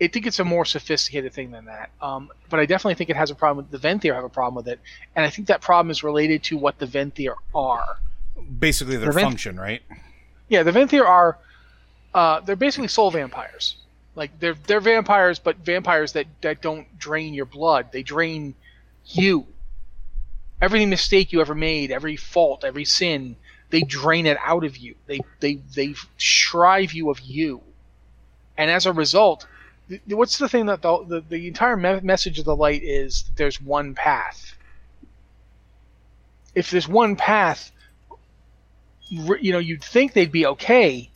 [0.00, 1.90] I think it's a more sophisticated thing than that.
[2.00, 3.68] Um, but I definitely think it has a problem.
[3.70, 4.80] With, the Venthyr have a problem with it,
[5.14, 8.00] and I think that problem is related to what the Venthyr are.
[8.58, 9.82] Basically, their The Vent- function, right?
[10.48, 11.38] Yeah, the Venthyr are,
[12.12, 13.76] uh, they're basically soul vampires.
[14.14, 17.92] Like they're they're vampires, but vampires that that don't drain your blood.
[17.92, 18.54] They drain
[19.06, 19.46] you.
[20.60, 23.36] Every mistake you ever made, every fault, every sin,
[23.70, 24.96] they drain it out of you.
[25.06, 27.62] They they they shrive you of you,
[28.58, 29.46] and as a result,
[29.88, 33.22] th- what's the thing that the the, the entire me- message of the light is
[33.22, 34.56] that there's one path.
[36.54, 37.72] If there's one path,
[39.08, 41.11] you know, you'd think they'd be okay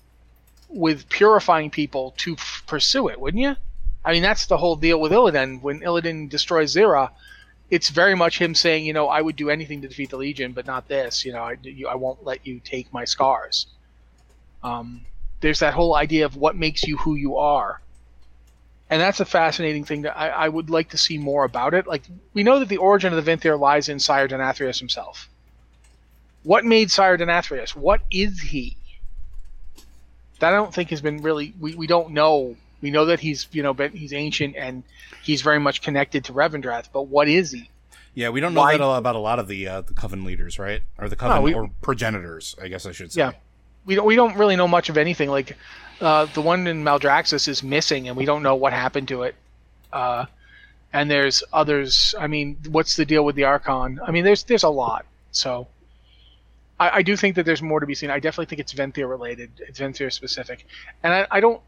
[0.68, 3.57] with purifying people to f- pursue it, wouldn't you?
[4.05, 5.62] I mean, that's the whole deal with Illidan.
[5.62, 7.11] When Illidan destroys Xera,
[7.70, 10.52] it's very much him saying, you know, I would do anything to defeat the Legion,
[10.52, 11.24] but not this.
[11.24, 13.66] You know, I, you, I won't let you take my scars.
[14.62, 15.05] Um,
[15.40, 17.81] there's that whole idea of what makes you who you are.
[18.88, 21.88] And that's a fascinating thing that I, I would like to see more about it.
[21.88, 22.02] Like,
[22.35, 25.29] we know that the origin of the Venthyr lies in Sire Denathrius himself.
[26.44, 27.74] What made Sire Denathrius?
[27.74, 28.76] What is he?
[30.38, 32.57] That I don't think has been really we, we don't know.
[32.81, 34.83] We know that he's you know been, he's ancient and
[35.22, 37.70] he's very much connected to Revendreth, but what is he?
[38.14, 40.59] Yeah, we don't know Why- that about a lot of the uh, the coven leaders,
[40.59, 40.83] right?
[40.99, 43.20] Or the coven we- or progenitors, I guess I should say.
[43.20, 43.33] Yeah,
[43.85, 45.29] we don't we don't really know much of anything.
[45.29, 45.57] Like
[46.01, 49.35] uh, the one in Maldraxxus is missing, and we don't know what happened to it.
[49.92, 50.27] Uh,
[50.92, 52.14] and there's others.
[52.18, 54.01] I mean, what's the deal with the Archon?
[54.07, 55.05] I mean, there's there's a lot.
[55.31, 55.66] So
[56.79, 58.11] I, I do think that there's more to be seen.
[58.11, 59.51] I definitely think it's Venthyr related.
[59.59, 60.67] It's Venthyr specific,
[61.03, 61.61] and I, I don't.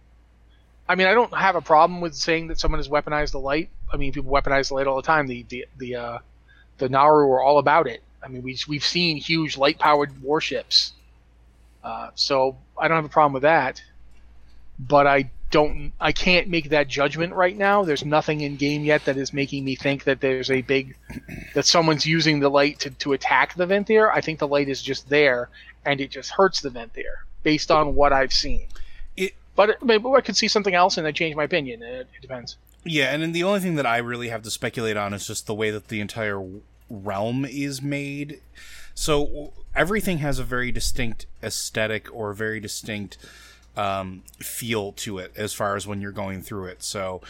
[0.88, 3.68] I mean, I don't have a problem with saying that someone has weaponized the light.
[3.92, 5.26] I mean, people weaponize the light all the time.
[5.26, 6.18] The the the uh,
[6.78, 8.02] the Naaru are all about it.
[8.22, 10.92] I mean, we we've seen huge light powered warships.
[11.84, 13.82] Uh, so I don't have a problem with that.
[14.78, 15.92] But I don't.
[16.00, 17.84] I can't make that judgment right now.
[17.84, 20.96] There's nothing in game yet that is making me think that there's a big
[21.54, 24.10] that someone's using the light to, to attack the Venthyr.
[24.12, 25.48] I think the light is just there
[25.84, 28.66] and it just hurts the Venthyr based on what I've seen.
[29.16, 31.82] It- but maybe I could see something else and I change my opinion.
[31.82, 32.56] It, it depends.
[32.84, 35.46] Yeah, and then the only thing that I really have to speculate on is just
[35.46, 36.42] the way that the entire
[36.88, 38.40] realm is made.
[38.94, 43.18] So everything has a very distinct aesthetic or very distinct
[43.78, 46.82] um, feel to it as far as when you're going through it.
[46.82, 47.22] So,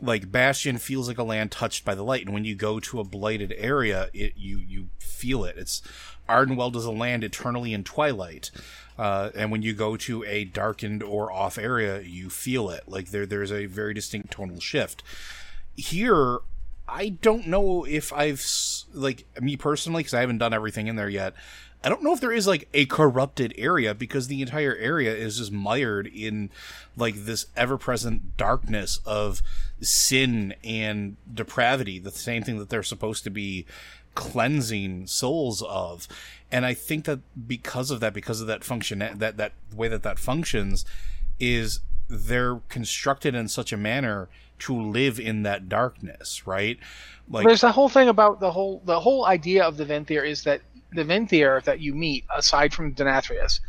[0.00, 2.98] like Bastion feels like a land touched by the light, and when you go to
[2.98, 5.56] a blighted area, it you you feel it.
[5.56, 5.82] It's
[6.28, 8.50] Ardenweald is a land eternally in twilight.
[8.98, 12.84] Uh, and when you go to a darkened or off area, you feel it.
[12.86, 15.02] Like there, there's a very distinct tonal shift.
[15.74, 16.38] Here,
[16.86, 18.44] I don't know if I've
[18.92, 21.34] like me personally because I haven't done everything in there yet.
[21.84, 25.38] I don't know if there is like a corrupted area because the entire area is
[25.38, 26.50] just mired in
[26.96, 29.42] like this ever-present darkness of
[29.80, 31.98] sin and depravity.
[31.98, 33.66] The same thing that they're supposed to be
[34.14, 36.06] cleansing souls of.
[36.50, 40.02] And I think that because of that, because of that function, that that way that
[40.02, 40.84] that functions,
[41.40, 44.28] is they're constructed in such a manner
[44.60, 46.78] to live in that darkness, right?
[47.28, 50.44] Like there's the whole thing about the whole the whole idea of the Venthyr is
[50.44, 50.60] that
[50.94, 53.60] the Venthyr that you meet, aside from Denathrius,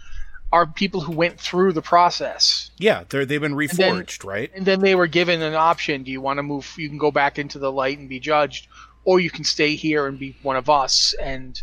[0.51, 2.69] are people who went through the process.
[2.77, 4.51] Yeah, they're they've been reforged, and then, right?
[4.53, 6.71] And then they were given an option: Do you want to move?
[6.77, 8.67] You can go back into the light and be judged,
[9.03, 11.59] or you can stay here and be one of us and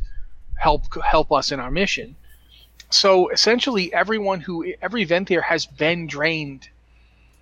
[0.56, 2.16] help help us in our mission.
[2.90, 6.68] So essentially, everyone who every Venthyr has been drained,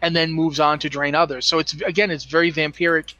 [0.02, 1.46] and then moves on to drain others.
[1.46, 3.14] So it's again, it's very vampiric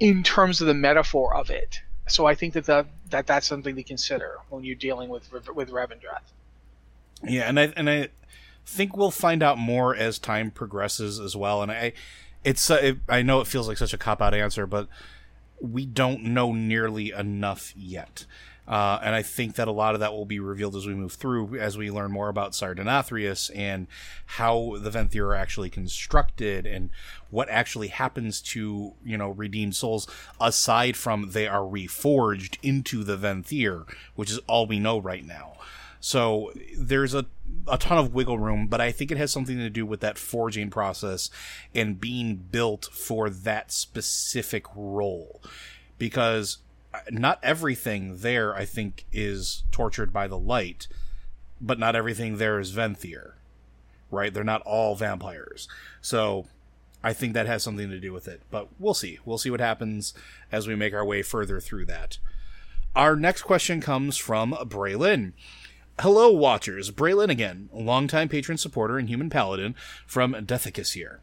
[0.00, 1.80] in terms of the metaphor of it.
[2.08, 5.70] So I think that the, that that's something to consider when you're dealing with with
[5.70, 6.20] Revendreth.
[7.22, 8.08] Yeah, and I and I
[8.66, 11.62] think we'll find out more as time progresses as well.
[11.62, 11.92] And I,
[12.44, 14.88] it's uh, it, I know it feels like such a cop out answer, but
[15.60, 18.26] we don't know nearly enough yet.
[18.68, 21.14] Uh, and I think that a lot of that will be revealed as we move
[21.14, 23.86] through, as we learn more about Sire Denathrius and
[24.26, 26.90] how the Venthyr are actually constructed and
[27.30, 30.06] what actually happens to, you know, redeemed souls
[30.38, 35.54] aside from they are reforged into the Venthyr, which is all we know right now.
[36.00, 37.26] So there's a
[37.66, 40.18] a ton of wiggle room, but I think it has something to do with that
[40.18, 41.30] forging process
[41.74, 45.42] and being built for that specific role.
[45.98, 46.58] Because
[47.10, 50.88] not everything there, I think, is tortured by the light,
[51.60, 53.32] but not everything there is Venthyr,
[54.10, 54.32] right?
[54.32, 55.68] They're not all vampires.
[56.00, 56.46] So
[57.02, 59.18] I think that has something to do with it, but we'll see.
[59.24, 60.14] We'll see what happens
[60.50, 62.18] as we make our way further through that.
[62.96, 65.32] Our next question comes from Braylon.
[66.00, 66.90] Hello, watchers.
[66.90, 69.74] Braylon again, longtime patron supporter and human paladin
[70.06, 71.20] from Dethecus here.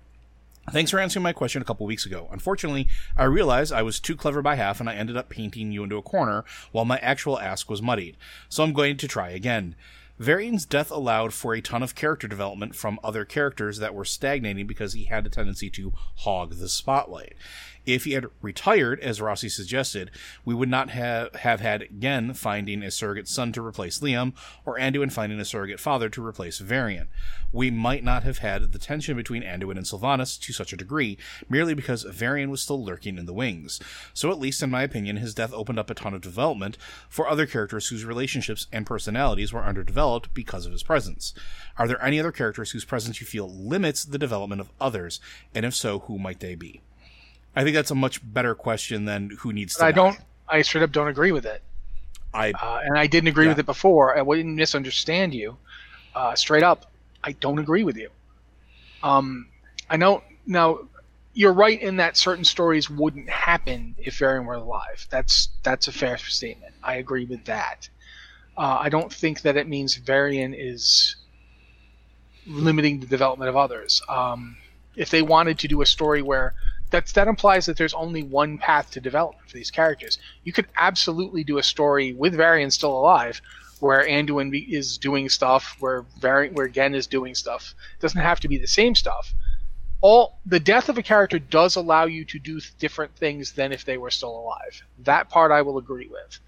[0.72, 2.28] Thanks for answering my question a couple weeks ago.
[2.32, 5.84] Unfortunately, I realized I was too clever by half and I ended up painting you
[5.84, 8.18] into a corner while my actual ask was muddied.
[8.50, 9.76] So I'm going to try again.
[10.18, 14.66] Varian's death allowed for a ton of character development from other characters that were stagnating
[14.66, 17.36] because he had a tendency to hog the spotlight.
[17.86, 20.10] If he had retired, as Rossi suggested,
[20.44, 24.34] we would not have, have had Genn finding a surrogate son to replace Liam,
[24.66, 27.08] or Anduin finding a surrogate father to replace Varian.
[27.52, 31.18] We might not have had the tension between Anduin and Sylvanas to such a degree,
[31.48, 33.80] merely because Varian was still lurking in the wings.
[34.14, 37.28] So, at least in my opinion, his death opened up a ton of development for
[37.28, 41.34] other characters whose relationships and personalities were underdeveloped because of his presence.
[41.78, 45.20] Are there any other characters whose presence you feel limits the development of others,
[45.54, 46.82] and if so, who might they be?
[47.56, 49.86] I think that's a much better question than who needs to.
[49.86, 50.18] I don't.
[50.48, 51.62] I straight up don't agree with it.
[52.34, 53.52] I uh, and I didn't agree yeah.
[53.52, 54.18] with it before.
[54.18, 55.58] I wouldn't misunderstand you.
[56.14, 56.92] Uh, straight up,
[57.24, 58.10] I don't agree with you.
[59.04, 59.48] Um,
[59.90, 60.80] I know now.
[61.38, 65.06] You're right in that certain stories wouldn't happen if Varian were alive.
[65.10, 66.74] That's that's a fair statement.
[66.82, 67.90] I agree with that.
[68.58, 71.18] Uh, I don't think that it means Varian is
[72.48, 74.02] limiting the development of others.
[74.08, 74.56] Um,
[74.96, 76.54] if they wanted to do a story where
[76.90, 80.18] that's that implies that there's only one path to development for these characters.
[80.44, 83.42] You could absolutely do a story with Varian still alive,
[83.80, 87.74] where Anduin is doing stuff, where Varian, where Genn is doing stuff.
[87.98, 89.34] It doesn't have to be the same stuff.
[90.02, 93.86] All the death of a character does allow you to do different things than if
[93.86, 94.84] they were still alive.
[95.00, 96.40] That part I will agree with.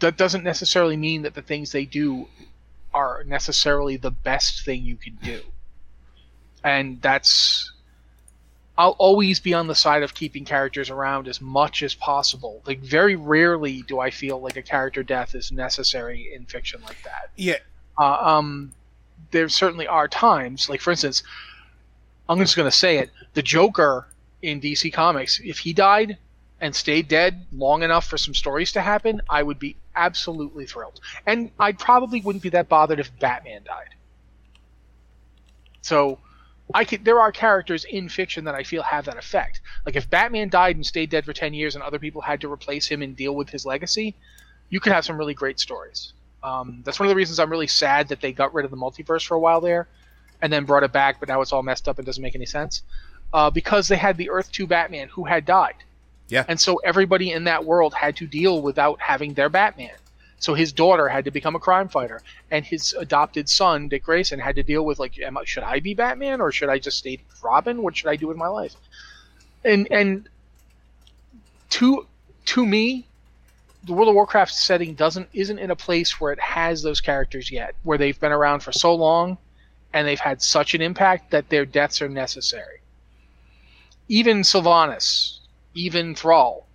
[0.00, 2.28] That doesn't necessarily mean that the things they do
[2.94, 5.40] are necessarily the best thing you can do.
[6.64, 7.70] And that's
[8.78, 12.62] I'll always be on the side of keeping characters around as much as possible.
[12.64, 17.02] Like very rarely do I feel like a character death is necessary in fiction like
[17.02, 17.30] that.
[17.34, 17.56] Yeah.
[17.98, 18.72] Uh, um,
[19.32, 21.24] there certainly are times, like for instance,
[22.28, 24.06] I'm just going to say it: the Joker
[24.42, 26.16] in DC Comics, if he died
[26.60, 31.00] and stayed dead long enough for some stories to happen, I would be absolutely thrilled.
[31.26, 33.96] And I probably wouldn't be that bothered if Batman died.
[35.82, 36.20] So
[36.74, 39.60] I could, there are characters in fiction that I feel have that effect.
[39.86, 42.52] Like if Batman died and stayed dead for 10 years and other people had to
[42.52, 44.14] replace him and deal with his legacy,
[44.68, 46.12] you could have some really great stories.
[46.42, 48.76] Um, that's one of the reasons I'm really sad that they got rid of the
[48.76, 49.88] multiverse for a while there
[50.40, 52.46] and then brought it back, but now it's all messed up and doesn't make any
[52.46, 52.82] sense.
[53.32, 55.74] Uh, because they had the Earth 2 Batman who had died.
[56.28, 56.44] Yeah.
[56.48, 59.96] And so everybody in that world had to deal without having their Batman.
[60.40, 64.38] So his daughter had to become a crime fighter, and his adopted son, Dick Grayson,
[64.38, 67.18] had to deal with like, I, should I be Batman or should I just stay
[67.42, 67.82] Robin?
[67.82, 68.74] What should I do with my life?
[69.64, 70.28] And and
[71.70, 72.06] to
[72.46, 73.06] to me,
[73.82, 77.50] the World of Warcraft setting doesn't isn't in a place where it has those characters
[77.50, 79.38] yet, where they've been around for so long,
[79.92, 82.80] and they've had such an impact that their deaths are necessary.
[84.06, 85.38] Even Sylvanas,
[85.74, 86.67] even Thrall,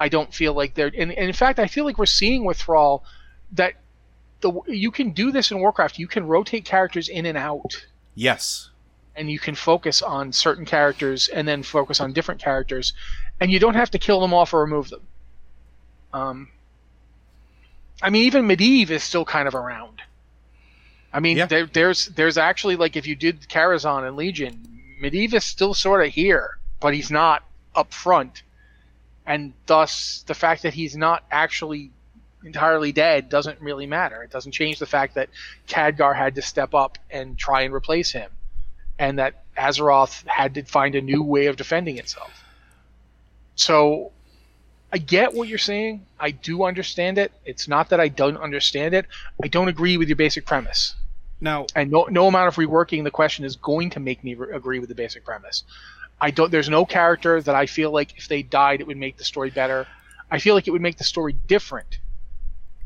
[0.00, 0.88] I don't feel like they're.
[0.96, 3.04] And, and in fact, I feel like we're seeing with Thrall
[3.52, 3.74] that
[4.40, 5.98] the you can do this in Warcraft.
[5.98, 7.86] You can rotate characters in and out.
[8.14, 8.70] Yes.
[9.16, 12.92] and you can focus on certain characters and then focus on different characters,
[13.40, 15.02] and you don't have to kill them off or remove them.
[16.12, 16.48] Um,
[18.02, 20.02] I mean, even Medivh is still kind of around.
[21.12, 21.46] I mean, Yeah.
[21.46, 26.04] there, there's there's actually like if you did Karazhan and Legion, Medivh is still sort
[26.06, 28.42] of here, but he's not up front,
[29.26, 31.90] and thus the fact that he's not actually
[32.44, 34.22] entirely dead doesn't really matter.
[34.22, 35.30] It doesn't change the fact that
[35.66, 38.30] Khadgar had to step up and try and replace him,
[38.98, 42.44] and that Azeroth had to find a new way of defending itself.
[43.56, 44.12] So
[44.92, 46.06] I get what you're saying.
[46.20, 47.32] I do understand it.
[47.44, 49.06] It's not that I don't understand it.
[49.42, 50.94] I don't agree with your basic premise.
[51.40, 54.54] Now, And no, no amount of reworking the question is going to make me re-
[54.54, 55.64] agree with the basic premise.
[56.24, 56.50] I don't.
[56.50, 59.50] There's no character that I feel like if they died, it would make the story
[59.50, 59.86] better.
[60.30, 61.98] I feel like it would make the story different.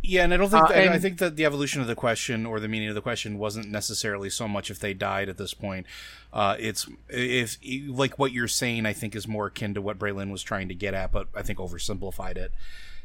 [0.03, 2.47] Yeah, and I don't think Uh, that, I think that the evolution of the question
[2.47, 5.55] or the meaning of the question wasn't necessarily so much if they died at this
[5.55, 5.87] point.
[6.33, 7.59] Uh, it's if
[7.89, 8.87] like what you're saying.
[8.87, 11.43] I think is more akin to what Braylon was trying to get at, but I
[11.43, 12.53] think oversimplified it.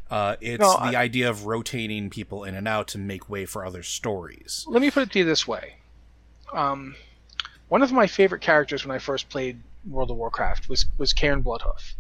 [0.09, 3.45] Uh, it's No, the I- idea of rotating people in and out to make way
[3.45, 4.65] for other stories.
[4.67, 5.75] Let me put it to you this way.
[6.51, 6.95] Um,
[7.69, 11.43] one of my favorite characters when I first played World of Warcraft was was Cairn
[11.43, 11.93] Bloodhoof.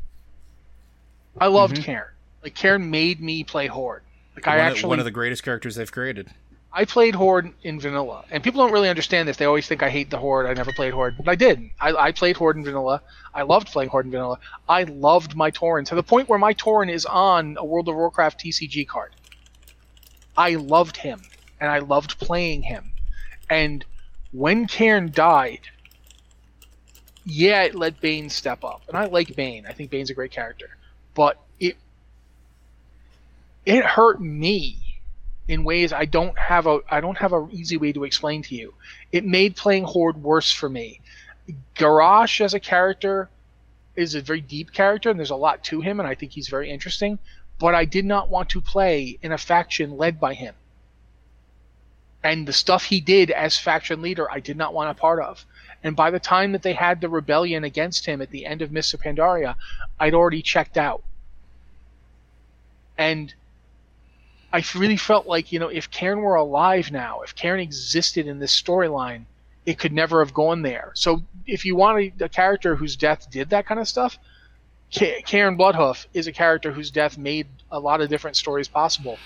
[1.39, 1.83] I loved mm-hmm.
[1.83, 2.07] Cairn.
[2.43, 4.03] Like Cairn made me play Horde.
[4.35, 6.29] Like I actually of, one of the greatest characters they've created.
[6.75, 9.37] I played Horde in vanilla, and people don't really understand this.
[9.37, 10.47] They always think I hate the Horde.
[10.47, 11.69] I never played Horde, but I did.
[11.79, 13.03] I, I played Horde in vanilla.
[13.31, 14.39] I loved playing Horde in vanilla.
[14.67, 17.95] I loved my Tauren to the point where my Tauren is on a World of
[17.95, 19.11] Warcraft TCG card.
[20.35, 21.21] I loved him,
[21.59, 22.91] and I loved playing him.
[23.51, 23.85] And
[24.31, 25.61] when Cairn died,
[27.25, 29.65] yeah, it let Bane step up, and I like Bane.
[29.67, 30.75] I think Bane's a great character,
[31.13, 31.77] but it
[33.65, 34.77] it hurt me
[35.47, 38.55] in ways I don't have a I don't have an easy way to explain to
[38.55, 38.73] you.
[39.11, 41.01] It made playing Horde worse for me.
[41.75, 43.29] Garrosh as a character
[43.95, 46.47] is a very deep character and there's a lot to him and I think he's
[46.47, 47.19] very interesting,
[47.59, 50.55] but I did not want to play in a faction led by him.
[52.23, 55.45] And the stuff he did as faction leader I did not want a part of.
[55.83, 58.71] And by the time that they had the rebellion against him at the end of
[58.71, 59.55] Mists Pandaria,
[59.99, 61.03] I'd already checked out.
[62.97, 63.33] And
[64.53, 68.39] I really felt like, you know, if Cairn were alive now, if Cairn existed in
[68.39, 69.25] this storyline,
[69.65, 70.91] it could never have gone there.
[70.93, 74.17] So if you want a, a character whose death did that kind of stuff,
[74.93, 79.17] Ka- Cairn Bloodhoof is a character whose death made a lot of different stories possible.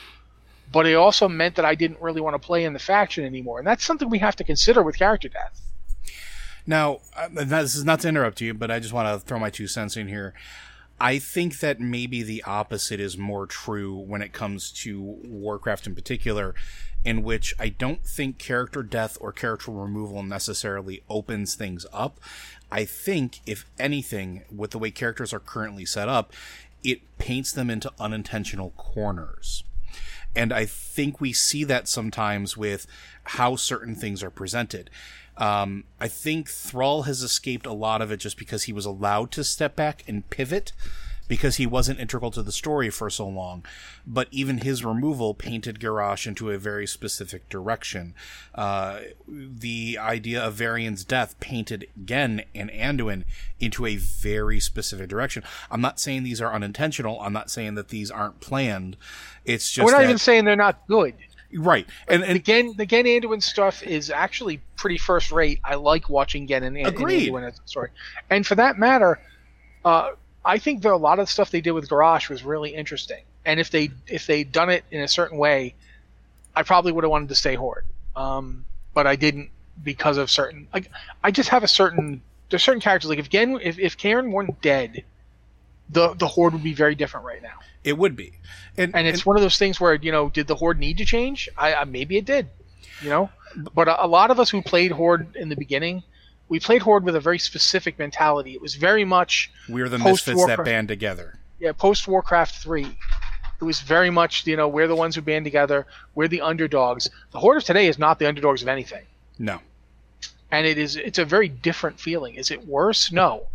[0.71, 3.59] But it also meant that I didn't really want to play in the faction anymore.
[3.59, 5.66] And that's something we have to consider with character death.
[6.67, 9.49] Now, uh, this is not to interrupt you, but I just want to throw my
[9.49, 10.33] two cents in here.
[10.99, 15.95] I think that maybe the opposite is more true when it comes to Warcraft in
[15.95, 16.55] particular,
[17.05, 22.19] in which I don't think character death or character removal necessarily opens things up.
[22.69, 26.33] I think, if anything, with the way characters are currently set up,
[26.83, 29.63] it paints them into unintentional corners.
[30.35, 32.87] And I think we see that sometimes with
[33.23, 34.89] how certain things are presented.
[35.37, 39.31] Um, I think Thrall has escaped a lot of it just because he was allowed
[39.31, 40.73] to step back and pivot
[41.27, 43.65] because he wasn't integral to the story for so long.
[44.05, 48.13] But even his removal painted Garrosh into a very specific direction.
[48.55, 53.23] Uh, the idea of Varian's death painted Genn and Anduin
[53.59, 55.43] into a very specific direction.
[55.69, 57.19] I'm not saying these are unintentional.
[57.21, 58.97] I'm not saying that these aren't planned.
[59.45, 61.13] It's just We're not even saying they're not good.
[61.53, 61.87] Right.
[62.07, 65.59] And, and Again, the Genn Anduin stuff is actually pretty first rate.
[65.63, 67.89] I like watching Genn and, and Anduin as a story.
[68.29, 69.19] And for that matter,
[69.85, 70.11] uh,
[70.43, 73.23] I think there a lot of stuff they did with Garrosh was really interesting.
[73.45, 75.73] And if they if they'd done it in a certain way,
[76.55, 77.85] I probably would have wanted to stay Horde.
[78.15, 79.49] Um, but I didn't
[79.83, 80.67] because of certain.
[80.73, 80.89] Like
[81.23, 84.61] I just have a certain there's certain characters like if Genn if if Cairn weren't
[84.61, 85.03] dead,
[85.89, 87.59] the the Horde would be very different right now.
[87.83, 88.33] it would be.
[88.77, 91.05] And, And it's one of those things where you know, did the horde need to
[91.05, 91.49] change?
[91.57, 92.47] I, I maybe it did,
[93.01, 93.29] you know.
[93.73, 96.03] But a, a lot of us who played horde in the beginning,
[96.49, 98.53] we played horde with a very specific mentality.
[98.53, 101.39] It was very much we're the misfits that band together.
[101.59, 102.85] yeah post Warcraft three.
[103.59, 105.87] It was very much you know we're the ones who band together.
[106.13, 107.09] We're the underdogs.
[107.31, 109.05] The horde of today is not the underdogs of anything,
[109.39, 109.59] No.
[110.51, 112.35] and it is it's a very different feeling.
[112.35, 113.11] Is it worse?
[113.11, 113.47] No,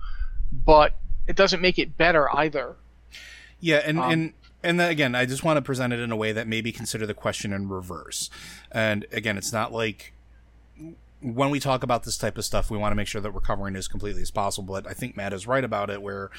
[0.51, 2.77] but it doesn't make it better either.
[3.61, 6.17] Yeah, and Um, and and then again, I just want to present it in a
[6.17, 8.31] way that maybe consider the question in reverse.
[8.71, 10.13] And again, it's not like
[11.21, 13.41] when we talk about this type of stuff, we want to make sure that we're
[13.41, 14.75] covering it as completely as possible.
[14.75, 16.31] But I think Matt is right about it, where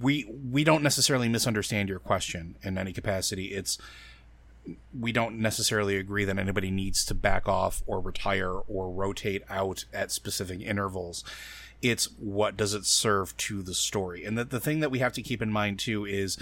[0.00, 3.46] we we don't necessarily misunderstand your question in any capacity.
[3.46, 3.78] It's
[4.98, 9.84] we don't necessarily agree that anybody needs to back off or retire or rotate out
[9.92, 11.22] at specific intervals.
[11.82, 14.24] It's what does it serve to the story?
[14.24, 16.38] And the, the thing that we have to keep in mind too is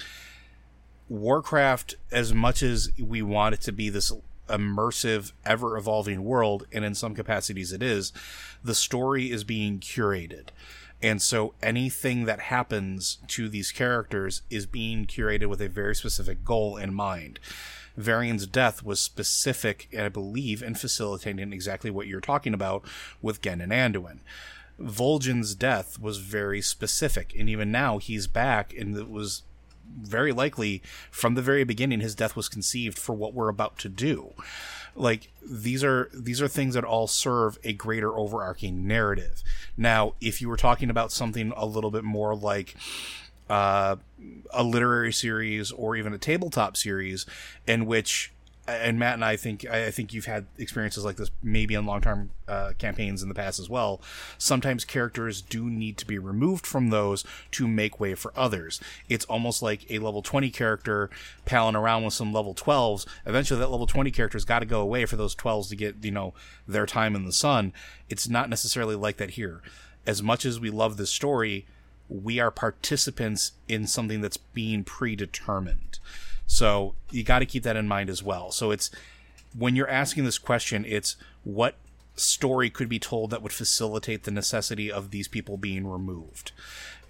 [1.09, 4.13] Warcraft, as much as we want it to be this
[4.49, 8.13] immersive, ever evolving world, and in some capacities it is,
[8.63, 10.49] the story is being curated.
[11.03, 16.45] And so anything that happens to these characters is being curated with a very specific
[16.45, 17.41] goal in mind.
[17.97, 22.85] Varian's death was specific, I believe, in facilitating exactly what you're talking about
[23.21, 24.21] with Genn and Anduin.
[24.83, 29.43] Vol'jin's death was very specific, and even now he's back, and it was
[30.01, 33.89] very likely from the very beginning his death was conceived for what we're about to
[33.89, 34.33] do.
[34.95, 39.43] Like these are these are things that all serve a greater overarching narrative.
[39.77, 42.75] Now if you were talking about something a little bit more like
[43.49, 43.97] uh,
[44.51, 47.27] a literary series or even a tabletop series
[47.67, 48.33] in which
[48.67, 52.01] and Matt and I think I think you've had experiences like this maybe in long
[52.01, 54.01] term uh, campaigns in the past as well.
[54.39, 58.81] Sometimes characters do need to be removed from those to make way for others.
[59.09, 61.11] It's almost like a level twenty character
[61.45, 63.05] palling around with some level twelves.
[63.27, 66.13] Eventually, that level twenty character's got to go away for those twelves to get you
[66.13, 66.33] know
[66.69, 67.73] their time in the sun.
[68.09, 69.61] It's not necessarily like that here.
[70.07, 71.67] As much as we love this story,
[72.09, 75.99] we are participants in something that's being predetermined.
[76.47, 78.51] So you got to keep that in mind as well.
[78.51, 78.91] So it's
[79.57, 81.77] when you're asking this question, it's what
[82.15, 86.53] story could be told that would facilitate the necessity of these people being removed.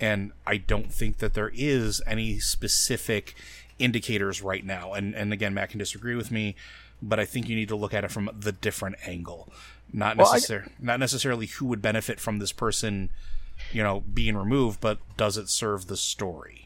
[0.01, 3.35] And I don't think that there is any specific
[3.79, 4.93] indicators right now.
[4.93, 6.55] And and again, Matt can disagree with me,
[7.01, 9.53] but I think you need to look at it from the different angle.
[9.93, 13.11] Not Well, necessarily not necessarily who would benefit from this person,
[13.73, 16.62] you know, being removed, but does it serve the story?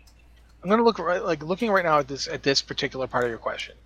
[0.67, 3.31] I'm gonna look right, like looking right now at this at this particular part of
[3.31, 3.77] your question.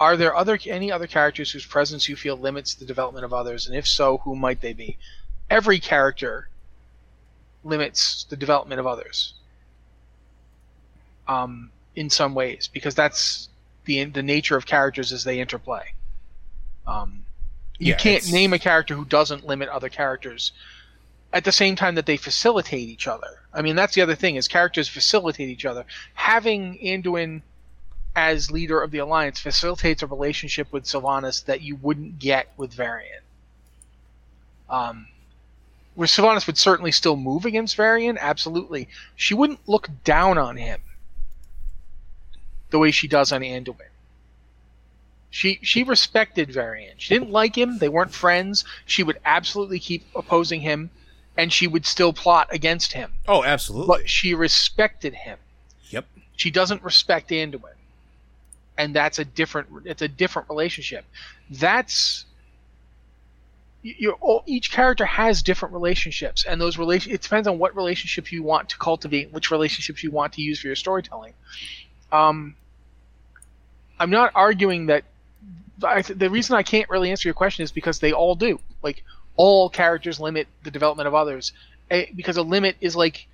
[0.00, 3.66] Are there other any other characters whose presence you feel limits the development of others,
[3.66, 4.96] and if so, who might they be?
[5.50, 6.48] Every character
[7.62, 9.34] limits the development of others.
[11.28, 13.50] Um, in some ways, because that's
[13.84, 15.92] the the nature of characters as they interplay.
[16.86, 17.26] Um,
[17.78, 20.52] you Yeah, can't it's- name a character who doesn't limit other characters
[21.34, 23.40] at the same time that they facilitate each other.
[23.52, 25.84] I mean, that's the other thing is characters facilitate each other.
[26.14, 27.42] Having Anduin
[28.14, 32.72] as leader of the alliance facilitates a relationship with Sylvanas that you wouldn't get with
[32.72, 33.22] Varian.
[34.70, 35.08] Um,
[35.96, 38.88] where Sylvanas would certainly still move against Varian, absolutely.
[39.16, 40.80] She wouldn't look down on him
[42.70, 43.90] the way she does on Anduin.
[45.30, 46.94] She she respected Varian.
[46.98, 47.78] She didn't like him.
[47.78, 48.64] They weren't friends.
[48.86, 50.90] She would absolutely keep opposing him,
[51.36, 53.12] and she would still plot against him.
[53.26, 53.86] Oh, absolutely.
[53.86, 55.38] But she respected him.
[55.90, 56.06] Yep.
[56.36, 57.74] She doesn't respect Anduin,
[58.78, 59.68] and that's a different.
[59.84, 61.04] It's a different relationship.
[61.50, 62.24] That's
[63.84, 64.16] you,
[64.46, 67.12] each character has different relationships, and those relation.
[67.12, 70.60] It depends on what relationships you want to cultivate, which relationships you want to use
[70.60, 71.34] for your storytelling.
[72.10, 72.56] Um,
[74.00, 75.04] I'm not arguing that.
[75.82, 78.58] I, th- the reason I can't really answer your question is because they all do.
[78.82, 79.04] Like
[79.36, 81.52] all characters limit the development of others,
[81.90, 83.26] eh, because a limit is like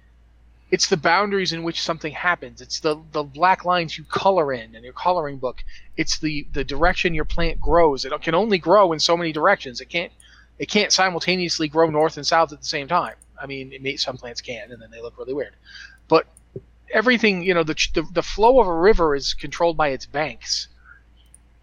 [0.71, 2.61] it's the boundaries in which something happens.
[2.61, 5.65] It's the the black lines you color in in your coloring book.
[5.97, 8.05] It's the the direction your plant grows.
[8.05, 9.81] It can only grow in so many directions.
[9.81, 10.13] It can't
[10.59, 13.15] it can't simultaneously grow north and south at the same time.
[13.41, 15.55] I mean, may, some plants can, and then they look really weird.
[16.07, 16.27] But
[16.93, 20.69] everything, you know, the the, the flow of a river is controlled by its banks.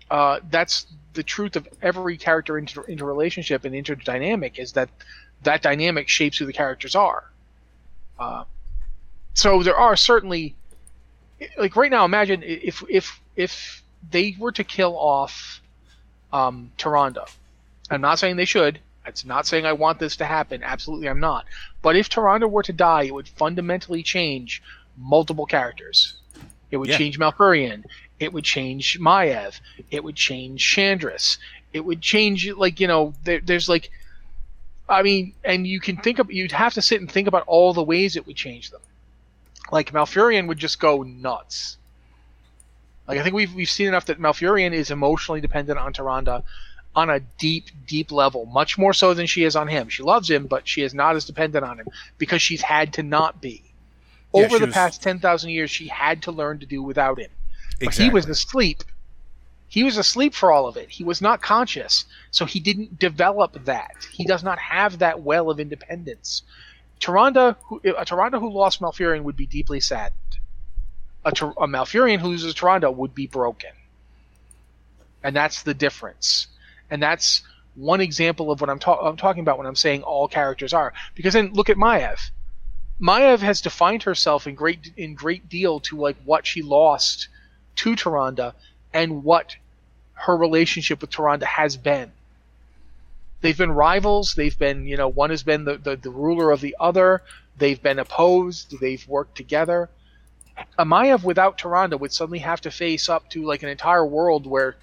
[0.09, 0.88] Uh, that's
[1.18, 4.88] the truth of every character inter, interrelationship and interdynamic is that
[5.43, 7.26] that dynamic shapes who the characters are.
[8.18, 8.43] Uh,
[9.34, 10.55] so there are certainly
[11.57, 15.59] like right now imagine if if if they were to kill off
[16.32, 17.28] um Tyrande.
[17.89, 18.80] I'm not saying they should.
[19.05, 20.61] It's not saying I want this to happen.
[20.63, 21.45] Absolutely I'm not.
[21.82, 24.61] But if Tyrande were to die, it would fundamentally change
[24.97, 26.13] multiple characters.
[26.70, 26.97] It would Yeah.
[26.97, 27.86] change Malfurion.
[28.20, 29.59] It would change Maiev.
[29.91, 31.38] It would change Shandris.
[31.74, 33.91] It would change like, you know, there, there's like
[34.89, 37.74] I mean, and you can think of you'd have to sit and think about all
[37.74, 38.82] the ways it would change them.
[39.72, 41.78] Like Malfurion would just go nuts.
[43.07, 46.43] Like I think we've we've seen enough that Malfurion is emotionally dependent on Tyrande
[46.95, 49.88] on a deep, deep level, much more so than she is on him.
[49.88, 51.88] She loves him, but she is not as dependent on him
[52.18, 53.61] because she's had to not be.
[54.34, 57.20] Over she the was- past ten thousand years, she had to learn to do without
[57.20, 57.30] him.
[57.80, 58.05] But Exactly.
[58.05, 58.84] he was asleep.
[59.69, 60.89] He was asleep for all of it.
[60.89, 63.95] He was not conscious, so he didn't develop that.
[64.11, 66.41] He does not have that well of independence.
[67.01, 70.39] Tyrande, who, a Tyrande who lost Malfurion would be deeply saddened.
[71.25, 73.71] A, Tyr- a Malfurion who loses Tyrande would be broken.
[75.23, 76.47] and that's the difference.
[76.89, 77.41] And that's
[77.75, 80.93] one example of what I'm, ta- I'm talking about when I'm saying all characters are.
[81.15, 82.32] Because then look at Maiev.
[83.01, 87.28] Maiev has defined herself in great in great deal to like what she lost
[87.78, 88.53] to Tyrande
[88.93, 89.55] and what
[90.13, 92.11] her relationship with Tyrande has been.
[93.41, 94.36] They've been rivals.
[94.36, 97.21] They've been, you know, one has been the, the, the ruler of the other.
[97.57, 98.80] They've been opposed.
[98.80, 99.89] They've worked together.
[100.80, 104.75] Maiev without Tyrande would suddenly have to face up to like an entire world where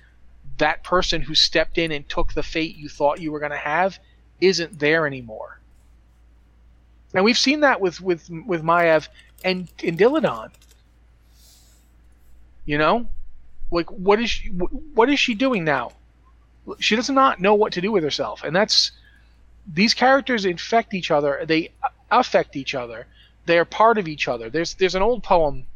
[0.58, 3.56] that person who stepped in and took the fate you thought you were going to
[3.56, 3.98] have
[4.40, 5.58] isn't there anymore.
[7.12, 9.08] And we've seen that with with with Maiev
[9.44, 10.50] and and Illidan.
[12.64, 13.08] You know,
[13.70, 15.92] like what is she, what is she doing now?
[16.78, 18.92] She does not know what to do with herself, and that's
[19.66, 21.44] these characters infect each other.
[21.44, 21.72] They
[22.10, 23.06] affect each other.
[23.46, 24.48] They are part of each other.
[24.48, 25.66] There's there's an old poem.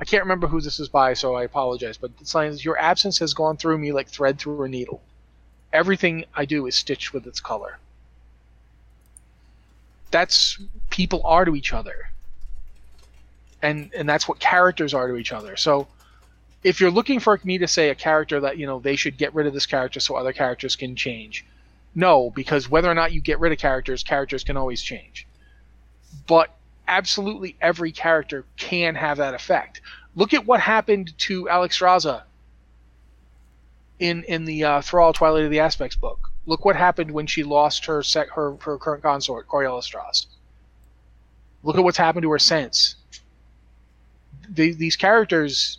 [0.00, 1.96] I can't remember who this is by, so I apologize.
[1.96, 5.02] But the line is, "Your absence has gone through me like thread through a needle.
[5.72, 7.78] Everything I do is stitched with its color."
[10.10, 10.58] that's
[10.90, 12.10] people are to each other
[13.62, 15.86] and and that's what characters are to each other so
[16.62, 19.34] if you're looking for me to say a character that you know they should get
[19.34, 21.44] rid of this character so other characters can change
[21.94, 25.26] no because whether or not you get rid of characters characters can always change
[26.26, 26.54] but
[26.88, 29.80] absolutely every character can have that effect
[30.14, 32.22] look at what happened to Alexstrasza
[33.98, 37.42] in in the uh, Thrall Twilight of the Aspects book Look what happened when she
[37.42, 40.26] lost her sec- her, her current consort, Korialstrasz.
[41.64, 42.94] Look at what's happened to her since.
[44.48, 45.78] They, these characters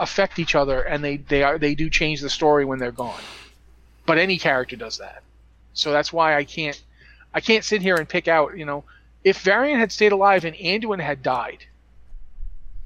[0.00, 3.20] affect each other, and they they are they do change the story when they're gone.
[4.06, 5.22] But any character does that,
[5.74, 6.82] so that's why I can't
[7.32, 8.56] I can't sit here and pick out.
[8.58, 8.84] You know,
[9.22, 11.64] if Varian had stayed alive and Anduin had died,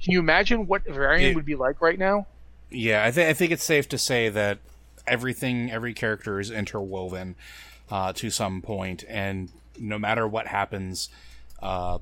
[0.02, 2.26] can you imagine what Varian it, would be like right now?
[2.70, 4.58] Yeah, I, th- I think it's safe to say that
[5.06, 7.36] everything, every character is interwoven
[7.90, 11.08] uh, to some point, and no matter what happens,
[11.62, 11.98] uh,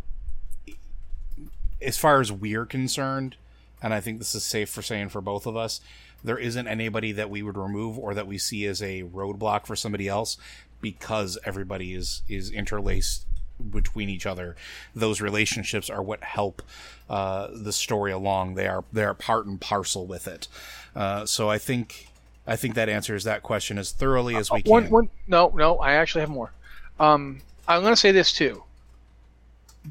[1.81, 3.37] as far as we're concerned,
[3.83, 5.81] and I think this is safe for saying for both of us,
[6.25, 9.75] there isn't anybody that we would remove or that we see as a roadblock for
[9.75, 10.37] somebody else
[10.81, 13.27] because everybody is is interlaced
[13.71, 14.57] between each other.
[14.95, 16.63] Those relationships are what help
[17.11, 18.55] uh, the story along.
[18.55, 20.49] They are they are part and parcel with it.
[20.95, 22.09] Uh, so I think
[22.47, 24.71] I think that answers that question as thoroughly as we uh, can.
[24.71, 26.53] One, one, no, no, I actually have more.
[26.99, 28.63] Um, I'm going to say this too.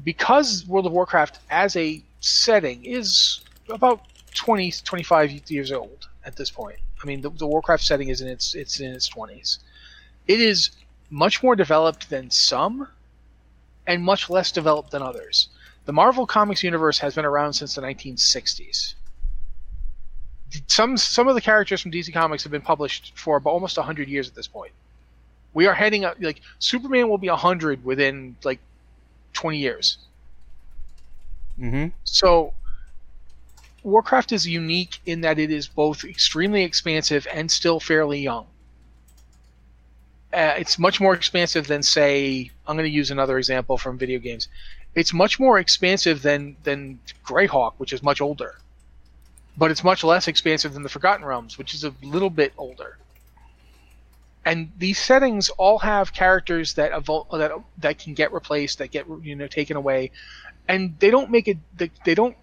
[0.04, 3.40] Because World of Warcraft as a setting is
[3.72, 4.02] about
[4.34, 6.78] 20, 25 years old at this point.
[7.02, 9.58] I mean, the, the Warcraft setting is in its it's in its 20s.
[10.28, 10.70] It is
[11.10, 12.88] much more developed than some,
[13.86, 15.48] and much less developed than others.
[15.84, 18.94] The Marvel Comics universe has been around since the 1960s
[20.66, 24.28] some some of the characters from DC Comics have been published for almost hundred years
[24.28, 24.72] at this point.
[25.54, 28.60] We are heading up like Superman will be hundred within like
[29.32, 29.98] twenty years.
[31.58, 31.88] Mm-hmm.
[32.04, 32.54] So
[33.82, 38.46] Warcraft is unique in that it is both extremely expansive and still fairly young.
[40.32, 44.18] Uh, it's much more expansive than say I'm going to use another example from video
[44.18, 44.48] games.
[44.94, 48.56] It's much more expansive than than Greyhawk, which is much older
[49.56, 52.98] but it's much less expansive than the Forgotten Realms, which is a little bit older.
[54.44, 59.06] And these settings all have characters that evol- that that can get replaced, that get
[59.22, 60.10] you know taken away,
[60.66, 61.58] and they don't make it.
[61.76, 62.36] They don't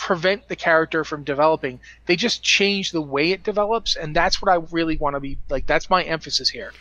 [0.00, 1.78] prevent the character from developing.
[2.06, 5.36] They just change the way it develops, and that's what I really want to be
[5.50, 5.66] like.
[5.66, 6.72] That's my emphasis here.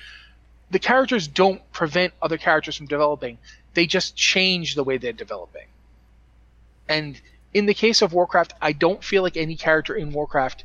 [0.72, 3.38] The characters don't prevent other characters from developing.
[3.74, 5.68] They just change the way they're developing.
[6.88, 7.20] And
[7.54, 10.64] in the case of Warcraft, I don't feel like any character in Warcraft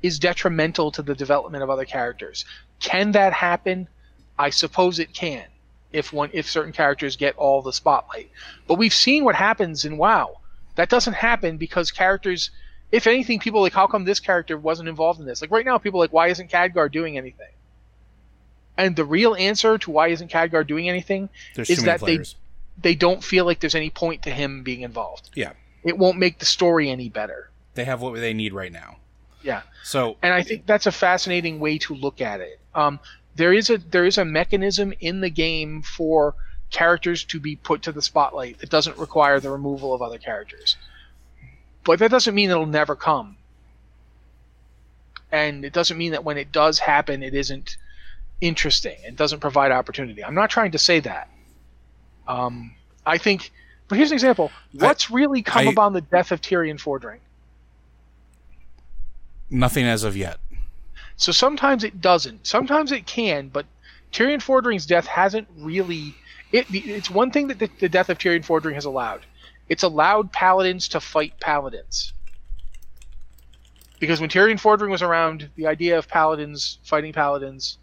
[0.00, 2.44] is detrimental to the development of other characters.
[2.78, 3.88] Can that happen?
[4.38, 5.46] I suppose it can
[5.92, 8.30] if one if certain characters get all the spotlight.
[8.68, 10.38] But we've seen what happens in WoW.
[10.76, 12.50] That doesn't happen because characters
[12.92, 15.40] if anything, people like how come this character wasn't involved in this?
[15.42, 17.50] Like right now, people like why isn't Khadgar doing anything?
[18.78, 22.36] And the real answer to why isn't Khadgar doing anything There's is that players.
[22.76, 25.30] they they don't feel like there's any point to him being involved.
[25.34, 25.52] Yeah
[25.86, 27.48] it won't make the story any better.
[27.74, 28.96] They have what they need right now.
[29.42, 29.62] Yeah.
[29.84, 32.58] So, and I think that's a fascinating way to look at it.
[32.74, 32.98] Um,
[33.36, 36.34] there is a there is a mechanism in the game for
[36.70, 40.76] characters to be put to the spotlight that doesn't require the removal of other characters.
[41.84, 43.36] But that doesn't mean it'll never come.
[45.30, 47.76] And it doesn't mean that when it does happen, it isn't
[48.40, 48.96] interesting.
[49.04, 50.24] It doesn't provide opportunity.
[50.24, 51.28] I'm not trying to say that.
[52.26, 53.52] Um, I think
[53.88, 54.50] but here's an example.
[54.72, 57.18] What's I, really come I, the death of Tirion Fordring?
[59.48, 60.38] Nothing as of yet.
[61.16, 62.46] So sometimes it doesn't.
[62.46, 63.64] Sometimes it can, but
[64.12, 66.14] Tirion Fordring's death hasn't really.
[66.52, 69.26] It, it's one thing that the, the death of Tirion Fordring has allowed.
[69.68, 72.12] It's allowed paladins to fight paladins.
[73.98, 77.78] Because when Tirion Fordring was around, the idea of paladins fighting paladins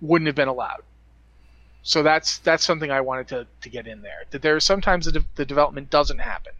[0.00, 0.82] wouldn't have been allowed.
[1.82, 4.24] So that's that's something I wanted to, to get in there.
[4.30, 6.52] That there sometimes the, de- the development doesn't happen.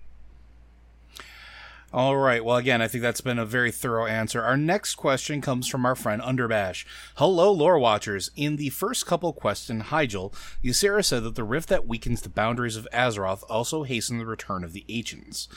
[1.94, 2.42] All right.
[2.42, 4.42] Well, again, I think that's been a very thorough answer.
[4.42, 6.86] Our next question comes from our friend Underbash.
[7.16, 8.30] Hello, lore watchers.
[8.34, 10.32] In the first couple question, Hyjal,
[10.64, 14.64] Ysera said that the rift that weakens the boundaries of Azeroth also hastened the return
[14.64, 15.48] of the Ancients.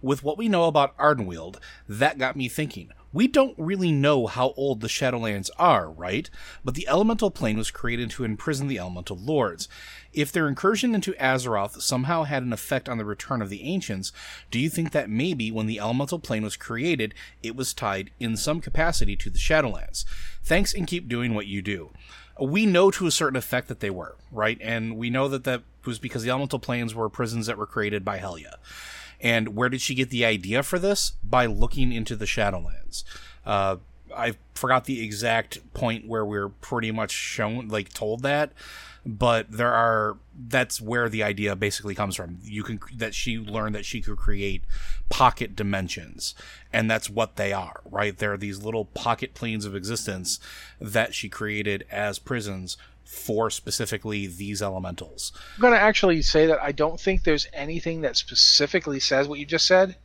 [0.00, 2.90] With what we know about Ardenweald, that got me thinking.
[3.12, 6.30] We don't really know how old the Shadowlands are, right?
[6.64, 9.68] But the elemental plane was created to imprison the elemental lords.
[10.12, 14.12] If their incursion into Azeroth somehow had an effect on the return of the ancients,
[14.50, 18.36] do you think that maybe when the elemental plane was created, it was tied in
[18.36, 20.04] some capacity to the Shadowlands?
[20.42, 21.90] Thanks and keep doing what you do.
[22.40, 24.58] We know to a certain effect that they were, right?
[24.62, 28.04] And we know that that was because the elemental planes were prisons that were created
[28.04, 28.54] by Helya.
[29.22, 31.12] And where did she get the idea for this?
[31.22, 33.04] By looking into the Shadowlands.
[33.46, 33.76] Uh,
[34.14, 38.52] I forgot the exact point where we're pretty much shown, like, told that,
[39.06, 40.18] but there are.
[40.34, 42.38] That's where the idea basically comes from.
[42.42, 44.64] You can that she learned that she could create
[45.08, 46.34] pocket dimensions,
[46.72, 48.16] and that's what they are, right?
[48.16, 50.38] They're these little pocket planes of existence
[50.80, 55.32] that she created as prisons for specifically these elementals.
[55.56, 59.38] I'm going to actually say that I don't think there's anything that specifically says what
[59.38, 59.96] you just said.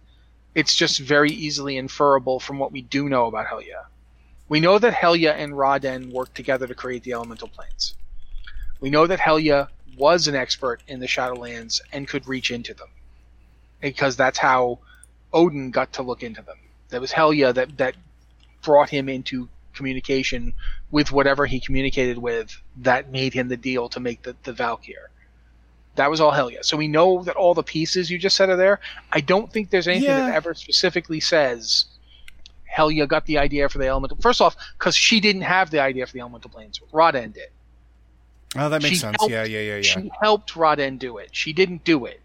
[0.56, 3.86] It's just very easily inferable from what we do know about Helya.
[4.50, 7.94] We know that Helya and Ra-Den worked together to create the elemental planes.
[8.80, 12.90] We know that Helya was an expert in the Shadowlands and could reach into them.
[13.82, 14.80] Because that's how
[15.34, 16.58] Odin got to look into them.
[16.90, 17.96] That was Helya that, that
[18.62, 20.54] brought him into communication
[20.92, 25.10] with whatever he communicated with that made him the deal to make the, the Valkyr.
[25.96, 26.64] That was all Helya.
[26.64, 28.80] So we know that all the pieces you just said are there.
[29.12, 30.28] I don't think there's anything Yeah.
[30.28, 31.86] that ever specifically says
[32.78, 34.18] Helya got the idea for the elemental.
[34.22, 36.80] First off, because she didn't have the idea for the elemental planes.
[36.94, 37.50] Raden did.
[38.56, 39.18] Oh, that makes She sense.
[39.20, 39.82] helped- yeah, yeah, yeah, yeah.
[39.82, 41.30] She helped Raden do it.
[41.32, 42.22] She didn't do it.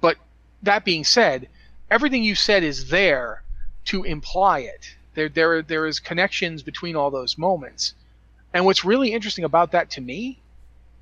[0.00, 0.16] But
[0.62, 1.48] that being said,
[1.90, 3.42] everything you said is there
[3.86, 4.94] to imply it.
[5.20, 7.94] There, there, there is connections between all those moments.
[8.54, 10.40] And what's really interesting about that to me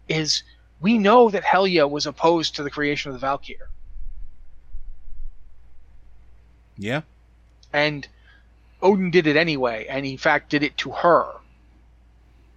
[0.09, 0.43] is
[0.81, 3.69] we know that Helya was opposed to the creation of the Valkyr.
[6.79, 7.03] yeah.
[7.73, 8.09] and
[8.81, 11.27] Odin did it anyway, and in fact did it to her,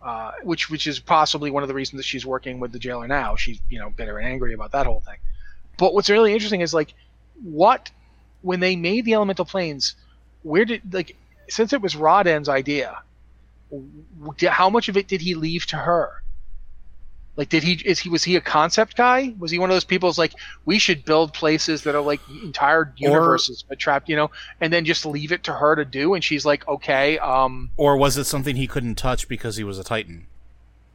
[0.01, 3.07] uh, which which is possibly one of the reasons that she's working with the jailer
[3.07, 3.36] now.
[3.36, 5.18] She's you know bitter and angry about that whole thing.
[5.78, 6.93] But what's really interesting is like
[7.43, 7.91] what
[8.41, 9.95] when they made the elemental planes,
[10.43, 11.16] where did like
[11.52, 12.99] since it was Raden's idea,
[14.49, 16.22] how much of it did he leave to her?
[17.38, 19.34] Like, did he is he was he a concept guy?
[19.39, 20.34] Was he one of those people who's like,
[20.66, 24.84] we should build places that are like entire universes but trapped, you know, and then
[24.84, 26.14] just leave it to her to do?
[26.14, 29.80] And she's like, okay, um, Or was it something he couldn't touch because he was
[29.80, 30.28] a Titan?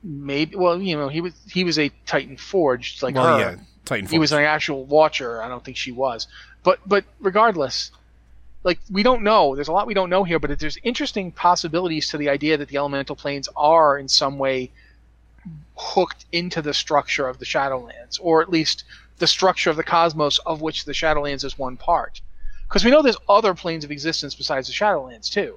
[0.06, 0.56] maybe.
[0.56, 3.44] Well, you know, he was he was a Titan forged like well, her.
[3.44, 4.06] yeah, Titan.
[4.06, 5.42] he was an actual watcher.
[5.42, 6.28] I don't think she was.
[6.62, 7.90] But but regardless,
[8.66, 9.54] like we don't know.
[9.54, 12.68] There's a lot we don't know here, but there's interesting possibilities to the idea that
[12.68, 14.72] the elemental planes are in some way
[15.76, 18.82] hooked into the structure of the Shadowlands, or at least
[19.18, 22.20] the structure of the cosmos of which the Shadowlands is one part.
[22.66, 25.54] Because we know there's other planes of existence besides the Shadowlands too.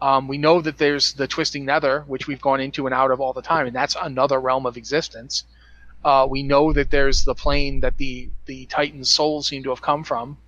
[0.00, 3.20] Um, we know that there's the Twisting Nether, which we've gone into and out of
[3.20, 5.42] all the time, and that's another realm of existence.
[6.04, 9.82] Uh, we know that there's the plane that the the Titan's souls seem to have
[9.82, 10.38] come from.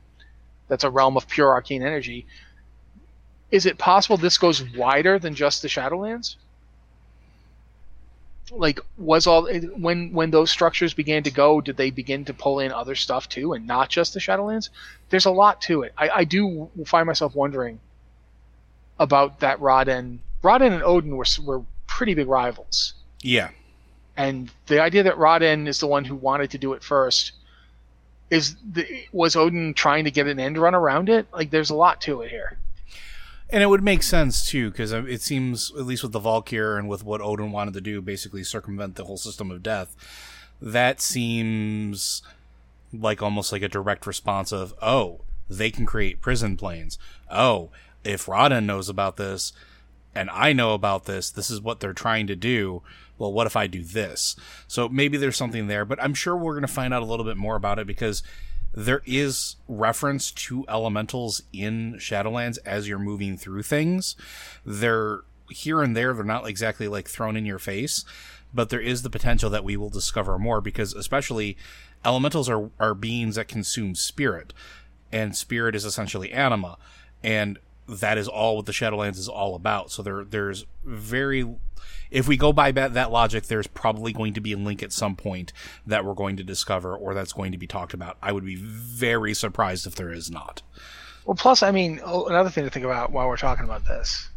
[0.68, 2.26] That's a realm of pure arcane energy.
[3.50, 6.36] Is it possible this goes wider than just the Shadowlands?
[8.50, 9.46] Like, was all
[9.76, 13.28] when when those structures began to go, did they begin to pull in other stuff
[13.28, 14.68] too, and not just the Shadowlands?
[15.10, 15.92] There's a lot to it.
[15.96, 17.80] I, I do find myself wondering
[18.98, 19.58] about that.
[19.58, 23.50] Raden, Raden and Odin were were pretty big rivals yeah.
[24.16, 27.32] and the idea that Raden is the one who wanted to do it first
[28.33, 31.26] is the, was Odin trying to get an end run around it?
[31.35, 32.57] Like, there's a lot to it here.
[33.51, 36.78] And it would make sense too, because uh, it seems, at least with the Valkyr
[36.78, 39.95] and with what Odin wanted to do, basically circumvent the whole system of death.
[40.62, 42.22] That seems
[42.91, 45.20] like almost like a direct response of, oh,
[45.51, 46.99] they can create prison planes.
[47.30, 47.68] Oh,
[48.05, 49.53] if Raden knows about this,
[50.14, 52.83] and I know about this, this is what they're trying to do.
[53.23, 54.35] Well, what if I do this?
[54.66, 57.25] So maybe there's something there, but I'm sure we're going to find out a little
[57.25, 58.25] bit more about it because
[58.75, 64.16] there is reference to elementals in Shadowlands as you're moving through things.
[64.66, 65.20] They're
[65.51, 68.05] here and there, they're not exactly like thrown in your face,
[68.53, 71.57] but there is the potential that we will discover more because especially
[72.05, 74.53] elementals are, are beings that consume spirit
[75.12, 76.77] and spirit is essentially anima
[77.23, 79.93] and that is all what the Shadowlands is all about.
[79.93, 81.55] So there, there's very,
[82.12, 85.16] if we go by that logic, there's probably going to be a link at some
[85.16, 85.52] point
[85.86, 88.18] that we're going to discover or that's going to be talked about.
[88.22, 90.62] I would be very surprised if there is not.
[91.24, 94.28] Well, plus, I mean, oh, another thing to think about while we're talking about this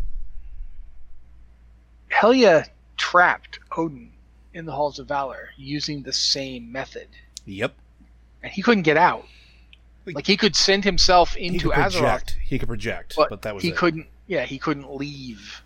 [2.12, 2.68] Helya
[2.98, 4.12] trapped Odin
[4.54, 7.08] in the Halls of Valor using the same method.
[7.46, 7.74] Yep.
[8.42, 9.26] And he couldn't get out.
[10.06, 12.00] Like he could send himself into he Azeroth.
[12.00, 12.38] Project.
[12.44, 13.76] He could project, but, but that was he it.
[13.76, 14.08] couldn't.
[14.28, 15.64] Yeah, he couldn't leave,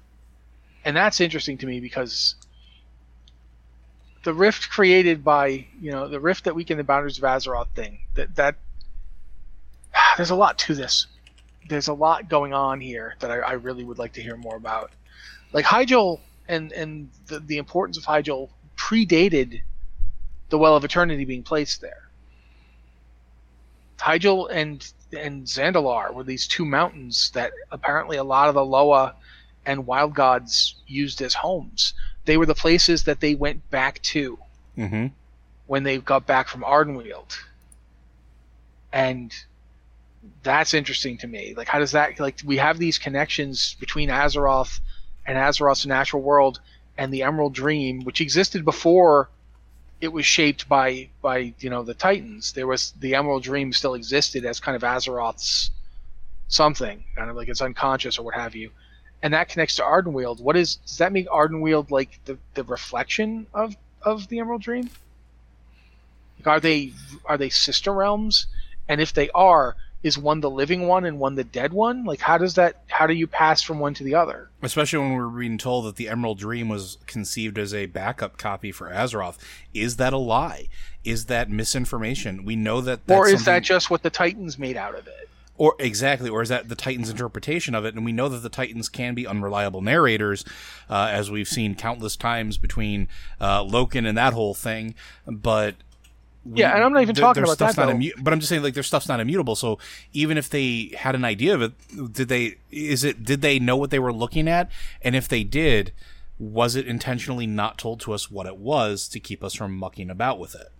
[0.89, 2.33] and that's interesting to me because
[4.23, 7.99] the rift created by you know the rift that weakened the boundaries of Azeroth thing.
[8.15, 8.55] That that
[10.17, 11.05] there's a lot to this.
[11.67, 14.55] There's a lot going on here that I, I really would like to hear more
[14.55, 14.89] about.
[15.53, 19.61] Like Hyjal and and the, the importance of Hyjal predated
[20.49, 22.09] the Well of Eternity being placed there.
[23.99, 29.13] Hyjal and and Zandalar were these two mountains that apparently a lot of the Loa
[29.69, 31.93] and Wild Gods used as homes.
[32.25, 34.39] They were the places that they went back to
[34.75, 35.07] mm-hmm.
[35.67, 37.37] when they got back from Ardenweald.
[38.91, 39.31] And
[40.41, 41.53] that's interesting to me.
[41.55, 44.79] Like, how does that like we have these connections between Azeroth
[45.27, 46.59] and Azeroth's natural world
[46.97, 49.29] and the Emerald Dream, which existed before
[50.01, 52.53] it was shaped by by you know the Titans.
[52.53, 55.69] There was the Emerald Dream still existed as kind of Azeroth's
[56.47, 58.71] something, kind of like it's unconscious or what have you,
[59.21, 60.39] and that connects to Ardenweald.
[60.39, 64.89] What is does that make Ardenweald like the the reflection of of the Emerald Dream?
[66.39, 66.93] Like, are they
[67.25, 68.47] are they sister realms?
[68.87, 72.05] And if they are, is one the living one and one the dead one?
[72.05, 74.49] Like how does that how do you pass from one to the other?
[74.61, 78.71] Especially when we're being told that the Emerald Dream was conceived as a backup copy
[78.71, 79.37] for Azeroth.
[79.73, 80.67] Is that a lie?
[81.03, 82.45] Is that misinformation?
[82.45, 83.53] We know that Or is something...
[83.53, 85.28] that just what the Titans made out of it?
[85.59, 87.93] Or exactly, or is that the Titans' interpretation of it?
[87.93, 90.45] And we know that the Titans can be unreliable narrators,
[90.89, 93.09] uh, as we've seen countless times between
[93.41, 94.95] uh, Loken and that whole thing.
[95.27, 95.75] But
[96.45, 97.75] yeah, and I'm not even there, talking about that.
[97.75, 99.57] Not immu- but I'm just saying, like, their stuff's not immutable.
[99.57, 99.79] So
[100.13, 101.73] even if they had an idea of it,
[102.13, 102.55] did they?
[102.71, 103.25] Is it?
[103.25, 104.71] Did they know what they were looking at?
[105.01, 105.91] And if they did,
[106.37, 110.09] was it intentionally not told to us what it was to keep us from mucking
[110.09, 110.71] about with it?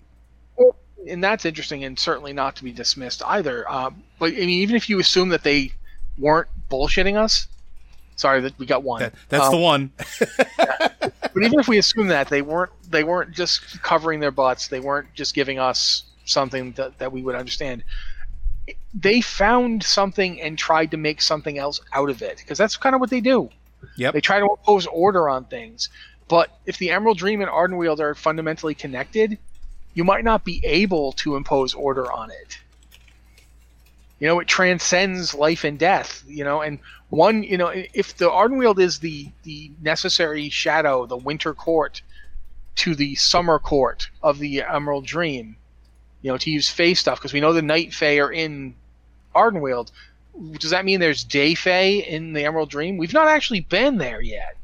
[1.08, 3.70] And that's interesting, and certainly not to be dismissed either.
[3.72, 5.72] Um, but I mean, even if you assume that they
[6.18, 7.48] weren't bullshitting us,
[8.16, 9.02] sorry that we got one.
[9.02, 9.92] That, that's um, the one.
[10.60, 10.90] yeah.
[11.00, 14.80] But even if we assume that they weren't they weren't just covering their butts, they
[14.80, 17.84] weren't just giving us something that, that we would understand.
[18.94, 22.96] They found something and tried to make something else out of it because that's kind
[22.96, 23.50] of what they do.
[23.96, 24.14] Yep.
[24.14, 25.90] They try to impose order on things.
[26.28, 29.38] But if the Emerald Dream and Ardenweald are fundamentally connected,
[29.94, 32.60] you might not be able to impose order on it.
[34.20, 36.24] You know, it transcends life and death.
[36.28, 36.80] You know, and
[37.10, 42.02] one, you know, if the Ardenweald is the the necessary shadow, the winter court
[42.78, 45.58] to the summer court of the Emerald Dream,
[46.22, 48.76] you know, to use Fey stuff because we know the Night Fae are in
[49.36, 49.92] Ardenweald.
[50.60, 52.98] Does that mean there's Day Fae in the Emerald Dream?
[52.98, 54.56] We've not actually been there yet.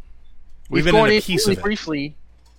[0.69, 1.63] We've, we've been gone in a piece really of it.
[1.63, 2.15] briefly.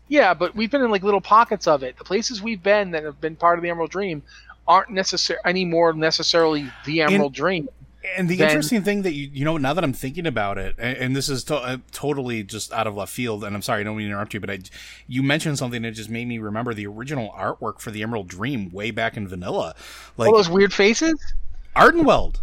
[0.08, 1.98] Yeah, but we've been in like little pockets of it.
[1.98, 4.22] The places we've been that have been part of the Emerald Dream
[4.68, 7.68] aren't necessary any more necessarily the Emerald Dream.
[8.16, 10.76] And the then, interesting thing that you you know now that I'm thinking about it,
[10.78, 13.80] and, and this is to, uh, totally just out of left field, and I'm sorry
[13.80, 14.60] I don't mean to interrupt you, but I
[15.08, 18.70] you mentioned something that just made me remember the original artwork for the Emerald Dream
[18.70, 19.74] way back in Vanilla,
[20.16, 21.20] like all those weird faces.
[21.74, 22.40] Ardenweald.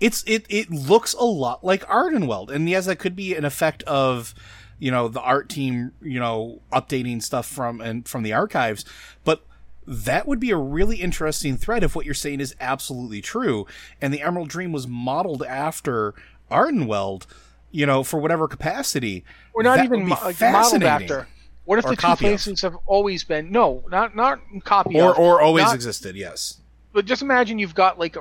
[0.00, 3.82] It's it it looks a lot like Ardenweald, and yes, that could be an effect
[3.82, 4.34] of
[4.78, 8.84] you know the art team you know updating stuff from and from the archives,
[9.24, 9.44] but
[9.86, 13.66] that would be a really interesting thread if what you're saying is absolutely true.
[14.00, 16.14] And the Emerald Dream was modeled after
[16.50, 17.26] Ardenweald,
[17.70, 19.24] you know, for whatever capacity.
[19.54, 21.28] We're not that even mo- modeled after.
[21.64, 25.18] What if or the two places have always been no, not not copy or of,
[25.18, 26.14] or always not, existed?
[26.14, 26.60] Yes.
[26.92, 28.20] But just imagine you've got like a,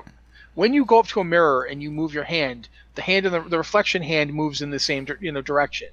[0.56, 3.36] when you go up to a mirror and you move your hand, the hand and
[3.36, 5.90] the, the reflection hand moves in the same you know direction.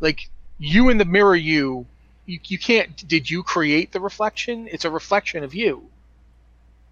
[0.00, 0.28] Like
[0.58, 1.86] you in the mirror, you
[2.30, 5.88] you, you can't did you create the reflection it's a reflection of you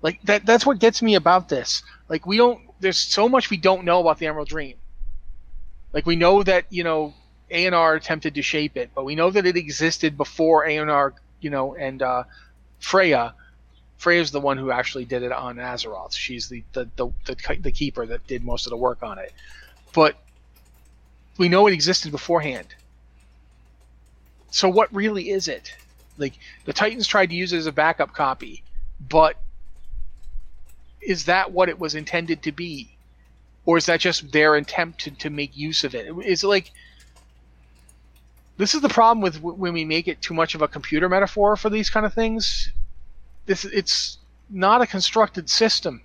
[0.02, 3.56] like that that's what gets me about this like we don't there's so much we
[3.56, 4.76] don't know about the emerald dream
[5.92, 7.14] like we know that you know
[7.50, 11.74] Eonar attempted to shape it but we know that it existed before Eonar you know
[11.76, 12.24] and uh,
[12.80, 13.34] Freya
[13.96, 16.14] Freya's the one who actually did it on Azeroth.
[16.14, 19.32] She's the the, the the the keeper that did most of the work on it.
[19.92, 20.16] But
[21.36, 22.68] we know it existed beforehand.
[24.50, 25.74] So what really is it?
[26.16, 26.34] Like
[26.64, 28.62] the Titans tried to use it as a backup copy,
[29.00, 29.36] but
[31.00, 32.96] is that what it was intended to be?
[33.64, 36.06] Or is that just their attempt to, to make use of it?
[36.24, 36.72] Is it like
[38.56, 41.56] this is the problem with when we make it too much of a computer metaphor
[41.56, 42.72] for these kind of things.
[43.46, 44.18] This it's
[44.50, 46.02] not a constructed system.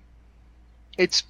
[0.97, 1.23] It's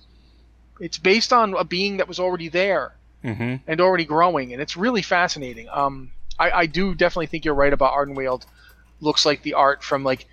[0.80, 2.94] it's based on a being that was already there
[3.24, 3.56] Mm-hmm.
[3.68, 5.70] and already growing, and it's really fascinating.
[5.72, 8.46] Um, I, I do definitely think you're right about Ardenweald.
[9.02, 10.26] Looks like the art from like,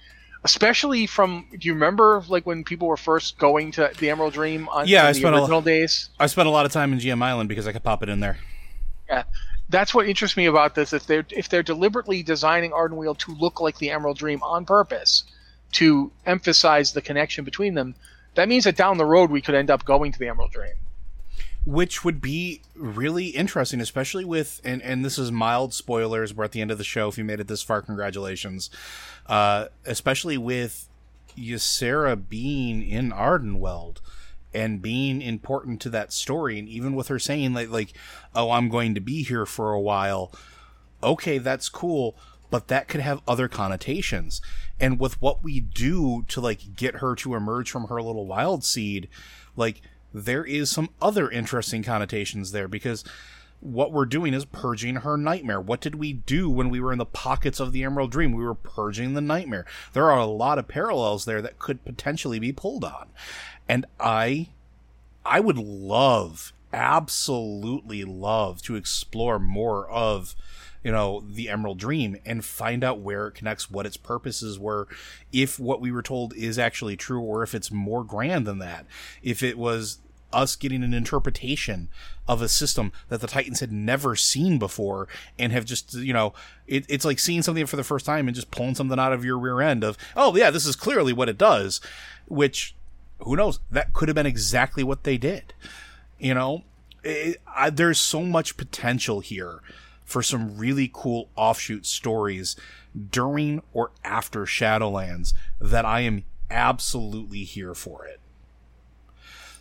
[0.45, 1.47] especially from.
[1.51, 5.05] Do you remember like when people were first going to the Emerald Dream on Yeah,
[5.05, 6.09] I the spent a- original days?
[6.19, 8.21] I spent a lot of time in GM Island because I could pop it in
[8.21, 8.39] there.
[9.09, 9.25] Yeah,
[9.69, 10.93] that's what interests me about this.
[10.93, 15.25] If they're if they're deliberately designing Ardenweald to look like the Emerald Dream on purpose,
[15.73, 17.95] to emphasize the connection between them,
[18.37, 20.75] that means that down the road we could end up going to the Emerald Dream.
[21.67, 26.33] Which would be really interesting, especially with and and this is mild spoilers.
[26.33, 27.09] We're at the end of the show.
[27.09, 28.71] If you made it this far, congratulations.
[29.27, 30.89] Uh, especially with
[31.37, 33.99] Ysera being in Ardenweald
[34.53, 37.93] and being important to that story, and even with her saying like like,
[38.35, 40.33] oh, I'm going to be here for a while.
[41.03, 42.17] Okay, that's cool.
[42.51, 44.41] But that could have other connotations.
[44.81, 48.65] And with what we do to like get her to emerge from her little wild
[48.65, 49.09] seed,
[49.57, 49.83] like
[50.13, 53.05] there is some other interesting connotations there because
[53.61, 55.61] what we're doing is purging her nightmare.
[55.61, 58.33] What did we do when we were in the pockets of the Emerald Dream?
[58.33, 59.67] We were purging the nightmare.
[59.93, 63.09] There are a lot of parallels there that could potentially be pulled on.
[63.69, 64.49] And I
[65.25, 70.35] I would love, absolutely love to explore more of,
[70.83, 74.89] you know, the Emerald Dream and find out where it connects, what its purposes were,
[75.33, 78.87] if what we were told is actually true, or if it's more grand than that.
[79.23, 79.99] If it was
[80.33, 81.89] us getting an interpretation
[82.29, 85.09] of a system that the Titans had never seen before
[85.39, 86.33] and have just, you know,
[86.67, 89.25] it, it's like seeing something for the first time and just pulling something out of
[89.25, 91.81] your rear end of, oh, yeah, this is clearly what it does,
[92.27, 92.75] which
[93.19, 93.59] who knows?
[93.71, 95.53] That could have been exactly what they did.
[96.19, 96.63] You know,
[97.03, 99.61] it, I, there's so much potential here
[100.11, 102.57] for some really cool offshoot stories
[103.13, 108.19] during or after Shadowlands that I am absolutely here for it.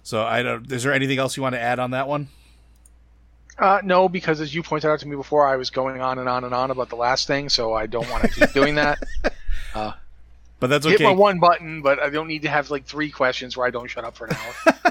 [0.02, 0.72] So I don't.
[0.72, 2.30] Is there anything else you want to add on that one?
[3.60, 6.28] Uh, no, because as you pointed out to me before, I was going on and
[6.28, 8.98] on and on about the last thing, so I don't want to keep doing that.
[9.76, 9.92] Uh,
[10.60, 10.98] But that's okay.
[10.98, 13.70] Hit my one button, but I don't need to have like three questions where I
[13.70, 14.76] don't shut up for an hour.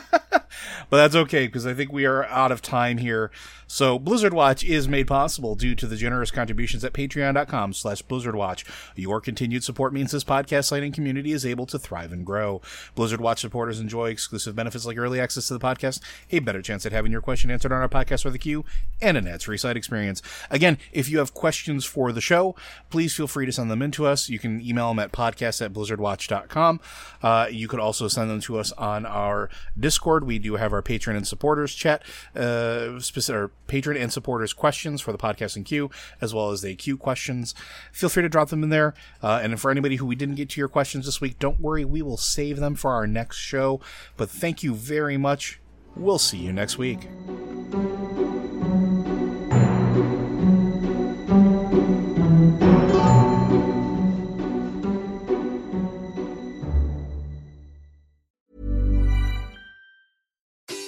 [0.91, 3.31] but that's okay because I think we are out of time here.
[3.67, 8.35] So Blizzard Watch is made possible due to the generous contributions at patreon.com slash Blizzard
[8.35, 8.65] Watch.
[8.97, 12.63] Your continued support means this podcast and community is able to thrive and grow.
[12.95, 16.87] Blizzard Watch supporters enjoy exclusive benefits like early access to the podcast, a better chance
[16.87, 18.65] at having your question answered on our podcast with a queue,
[19.03, 20.23] and an ad-free site experience.
[20.51, 22.55] Again, if you have questions for the show,
[22.89, 24.29] please feel free to send them in to us.
[24.31, 26.81] You can email them at podcast at blizzardwatch.com.
[27.23, 30.25] Uh, you could also send them to us on our Discord.
[30.25, 32.03] We do have our patron and supporters chat,
[32.35, 36.63] uh, specific, or patron and supporters questions for the podcast and queue, as well as
[36.63, 37.55] the queue questions.
[37.93, 38.95] Feel free to drop them in there.
[39.23, 41.85] Uh, and for anybody who we didn't get to your questions this week, don't worry,
[41.85, 43.81] we will save them for our next show.
[44.17, 45.61] But thank you very much.
[45.97, 47.09] We'll see you next week.